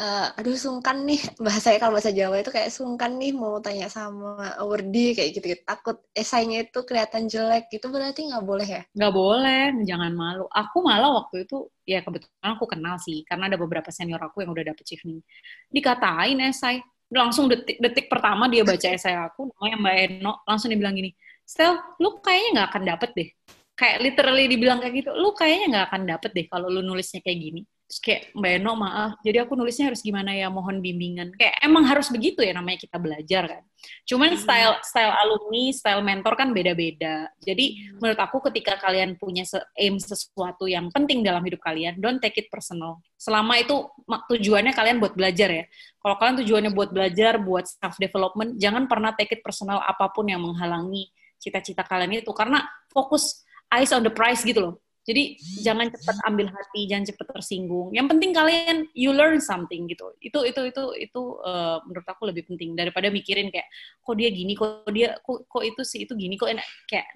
uh, 0.03 0.35
aduh 0.35 0.59
sungkan 0.59 1.07
nih 1.07 1.23
bahasanya 1.45 1.79
kalau 1.79 1.95
bahasa 1.95 2.11
Jawa 2.11 2.43
itu 2.43 2.51
kayak 2.51 2.75
sungkan 2.75 3.15
nih 3.15 3.31
mau 3.31 3.63
tanya 3.63 3.87
sama 3.87 4.59
awardee 4.59 5.15
kayak 5.15 5.39
gitu, 5.39 5.55
gitu. 5.55 5.63
Takut 5.63 6.03
esainya 6.19 6.67
itu 6.67 6.83
kelihatan 6.83 7.31
jelek 7.31 7.71
gitu. 7.71 7.87
Berarti 7.95 8.27
nggak 8.27 8.43
boleh 8.43 8.67
ya? 8.67 8.83
Nggak 8.99 9.13
boleh, 9.15 9.63
jangan 9.87 10.11
malu. 10.11 10.45
Aku 10.51 10.83
malah 10.83 11.11
waktu 11.23 11.47
itu 11.47 11.71
ya 11.87 12.03
kebetulan 12.03 12.59
aku 12.59 12.67
kenal 12.67 12.99
sih 12.99 13.23
karena 13.23 13.47
ada 13.47 13.55
beberapa 13.55 13.95
senior 13.95 14.19
aku 14.19 14.43
yang 14.43 14.51
udah 14.51 14.75
dapet 14.75 14.83
chief 14.83 15.07
nih. 15.07 15.23
Dikatain 15.71 16.43
esai 16.43 16.83
langsung 17.07 17.47
detik 17.47 17.79
detik 17.79 18.11
pertama 18.11 18.51
dia 18.51 18.67
baca 18.67 18.91
esai 18.91 19.15
aku 19.15 19.47
namanya 19.55 19.77
Mbak 19.79 19.95
Eno 19.95 20.33
langsung 20.43 20.75
dibilang 20.75 20.91
gini 20.99 21.15
Stel 21.47 21.79
lu 22.03 22.19
kayaknya 22.19 22.51
nggak 22.59 22.69
akan 22.75 22.83
dapet 22.83 23.11
deh. 23.15 23.31
Kayak 23.77 23.99
literally 24.03 24.45
dibilang 24.51 24.83
kayak 24.83 24.95
gitu 25.05 25.11
lu 25.15 25.31
kayaknya 25.37 25.67
nggak 25.71 25.87
akan 25.93 26.03
dapet 26.11 26.31
deh 26.35 26.47
kalau 26.51 26.67
lu 26.67 26.83
nulisnya 26.83 27.23
kayak 27.23 27.39
gini. 27.39 27.63
Terus 27.87 28.01
kayak 28.03 28.23
Mbak 28.35 28.53
Eno 28.59 28.73
maaf. 28.75 29.13
Jadi 29.23 29.39
aku 29.39 29.55
nulisnya 29.55 29.87
harus 29.95 30.03
gimana 30.03 30.35
ya? 30.35 30.51
Mohon 30.51 30.83
bimbingan. 30.83 31.31
Kayak 31.39 31.55
emang 31.63 31.87
harus 31.87 32.11
begitu 32.11 32.43
ya 32.43 32.51
namanya 32.51 32.83
kita 32.83 32.99
belajar 32.99 33.47
kan. 33.47 33.63
Cuman 34.03 34.35
hmm. 34.35 34.43
style 34.43 34.75
style 34.83 35.15
alumni 35.15 35.71
style 35.71 36.03
mentor 36.03 36.35
kan 36.35 36.51
beda-beda. 36.51 37.31
Jadi 37.39 37.95
hmm. 37.95 38.03
menurut 38.03 38.19
aku 38.19 38.43
ketika 38.51 38.75
kalian 38.83 39.15
punya 39.15 39.47
aim 39.79 40.03
sesuatu 40.03 40.67
yang 40.67 40.91
penting 40.91 41.23
dalam 41.23 41.47
hidup 41.47 41.63
kalian 41.63 41.95
don't 42.03 42.19
take 42.19 42.43
it 42.43 42.51
personal. 42.51 42.99
Selama 43.15 43.55
itu 43.63 43.87
tujuannya 44.35 44.75
kalian 44.75 44.99
buat 44.99 45.15
belajar 45.15 45.47
ya. 45.55 45.65
Kalau 46.03 46.19
kalian 46.19 46.37
tujuannya 46.43 46.71
buat 46.75 46.91
belajar 46.91 47.39
buat 47.39 47.71
self 47.71 48.03
development 48.03 48.59
jangan 48.59 48.91
pernah 48.91 49.15
take 49.15 49.39
it 49.39 49.47
personal 49.47 49.79
apa 49.79 50.11
pun 50.11 50.27
yang 50.27 50.43
menghalangi 50.43 51.07
cita-cita 51.41 51.87
kalian 51.87 52.21
itu 52.21 52.33
karena 52.33 52.65
fokus 52.91 53.45
eyes 53.71 53.93
on 53.93 54.03
the 54.03 54.13
prize 54.13 54.43
gitu 54.43 54.61
loh 54.61 54.75
jadi 55.07 55.39
jangan 55.63 55.87
cepat 55.95 56.19
ambil 56.27 56.51
hati, 56.51 56.91
jangan 56.91 57.07
cepat 57.07 57.39
tersinggung. 57.39 57.95
Yang 57.95 58.07
penting 58.11 58.31
kalian 58.35 58.77
you 58.91 59.15
learn 59.15 59.39
something 59.39 59.87
gitu. 59.87 60.11
Itu 60.19 60.43
itu 60.43 60.67
itu 60.67 60.83
itu 60.99 61.23
uh, 61.47 61.79
menurut 61.87 62.09
aku 62.11 62.27
lebih 62.27 62.51
penting 62.51 62.75
daripada 62.75 63.07
mikirin 63.07 63.55
kayak 63.55 63.71
kok 64.03 64.19
dia 64.19 64.35
gini, 64.35 64.59
kok 64.59 64.83
dia 64.91 65.15
kok, 65.23 65.47
kok 65.47 65.63
itu 65.63 65.83
sih 65.87 66.11
itu 66.11 66.13
gini, 66.19 66.35
kok 66.35 66.51
enak 66.51 66.67
kayak 66.91 67.07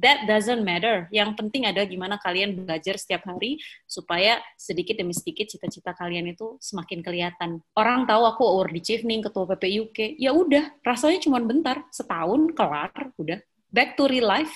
that 0.00 0.24
doesn't 0.24 0.64
matter. 0.64 1.12
Yang 1.12 1.36
penting 1.36 1.68
ada 1.68 1.84
gimana 1.84 2.16
kalian 2.16 2.56
belajar 2.56 2.96
setiap 2.96 3.28
hari 3.28 3.60
supaya 3.84 4.40
sedikit 4.56 4.96
demi 4.96 5.12
sedikit 5.12 5.44
cita-cita 5.44 5.92
kalian 5.92 6.32
itu 6.32 6.56
semakin 6.64 7.04
kelihatan. 7.04 7.60
Orang 7.76 8.08
tahu 8.08 8.24
aku 8.24 8.48
award 8.48 8.72
nih 8.80 9.20
ketua 9.20 9.44
PPUK, 9.44 10.16
ya 10.16 10.32
udah, 10.32 10.72
rasanya 10.80 11.20
cuma 11.20 11.44
bentar, 11.44 11.84
setahun 11.92 12.56
kelar, 12.56 13.12
udah 13.20 13.44
back 13.76 13.92
to 14.00 14.08
real 14.08 14.24
life 14.24 14.50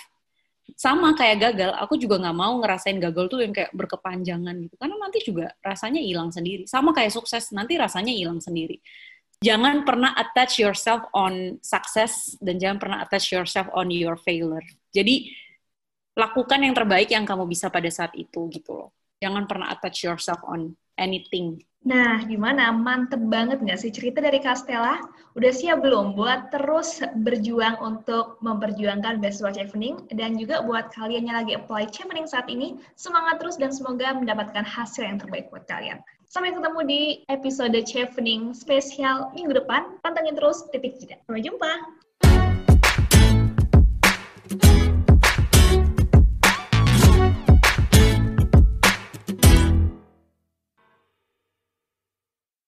sama 0.80 1.12
kayak 1.18 1.50
gagal, 1.50 1.70
aku 1.76 1.98
juga 1.98 2.20
nggak 2.20 2.36
mau 2.36 2.56
ngerasain 2.62 2.96
gagal 2.96 3.26
tuh 3.28 3.40
yang 3.42 3.52
kayak 3.54 3.72
berkepanjangan 3.74 4.54
gitu. 4.64 4.74
Karena 4.78 4.96
nanti 4.96 5.18
juga 5.20 5.52
rasanya 5.60 6.00
hilang 6.00 6.30
sendiri. 6.30 6.64
Sama 6.64 6.94
kayak 6.94 7.12
sukses, 7.14 7.50
nanti 7.50 7.76
rasanya 7.76 8.14
hilang 8.14 8.38
sendiri. 8.38 8.78
Jangan 9.40 9.88
pernah 9.88 10.12
attach 10.20 10.60
yourself 10.60 11.08
on 11.16 11.56
success 11.64 12.36
dan 12.44 12.60
jangan 12.60 12.76
pernah 12.76 12.98
attach 13.00 13.32
yourself 13.32 13.72
on 13.72 13.88
your 13.88 14.20
failure. 14.20 14.64
Jadi 14.92 15.32
lakukan 16.12 16.60
yang 16.60 16.76
terbaik 16.76 17.08
yang 17.08 17.24
kamu 17.24 17.48
bisa 17.48 17.72
pada 17.72 17.88
saat 17.88 18.12
itu 18.12 18.48
gitu 18.52 18.76
loh. 18.76 18.90
Jangan 19.20 19.44
pernah 19.44 19.68
attach 19.68 20.00
yourself 20.00 20.40
on 20.48 20.72
anything 20.96 21.60
Nah, 21.80 22.20
gimana? 22.28 22.76
Mantep 22.76 23.24
banget 23.32 23.64
nggak 23.64 23.80
sih 23.80 23.88
cerita 23.88 24.20
dari 24.20 24.36
Castella? 24.36 25.00
Udah 25.32 25.48
siap 25.48 25.80
belum 25.80 26.12
buat 26.12 26.52
terus 26.52 27.00
berjuang 27.24 27.80
untuk 27.80 28.36
memperjuangkan 28.44 29.16
beasiswa 29.16 29.48
chevening 29.48 30.04
dan 30.12 30.36
juga 30.36 30.60
buat 30.60 30.92
kalian 30.92 31.24
yang 31.24 31.40
lagi 31.40 31.56
apply 31.56 31.88
chevening 31.88 32.28
saat 32.28 32.52
ini, 32.52 32.76
semangat 33.00 33.40
terus 33.40 33.56
dan 33.56 33.72
semoga 33.72 34.12
mendapatkan 34.12 34.60
hasil 34.60 35.08
yang 35.08 35.16
terbaik 35.16 35.48
buat 35.48 35.64
kalian. 35.64 36.04
Sampai 36.28 36.52
ketemu 36.52 36.80
di 36.84 37.02
episode 37.32 37.80
chevening 37.88 38.52
spesial 38.52 39.32
minggu 39.32 39.56
depan. 39.56 39.96
Pantengin 40.04 40.36
terus 40.36 40.68
titik 40.68 41.00
jeda. 41.00 41.16
Sampai 41.24 41.40
jumpa! 41.40 41.72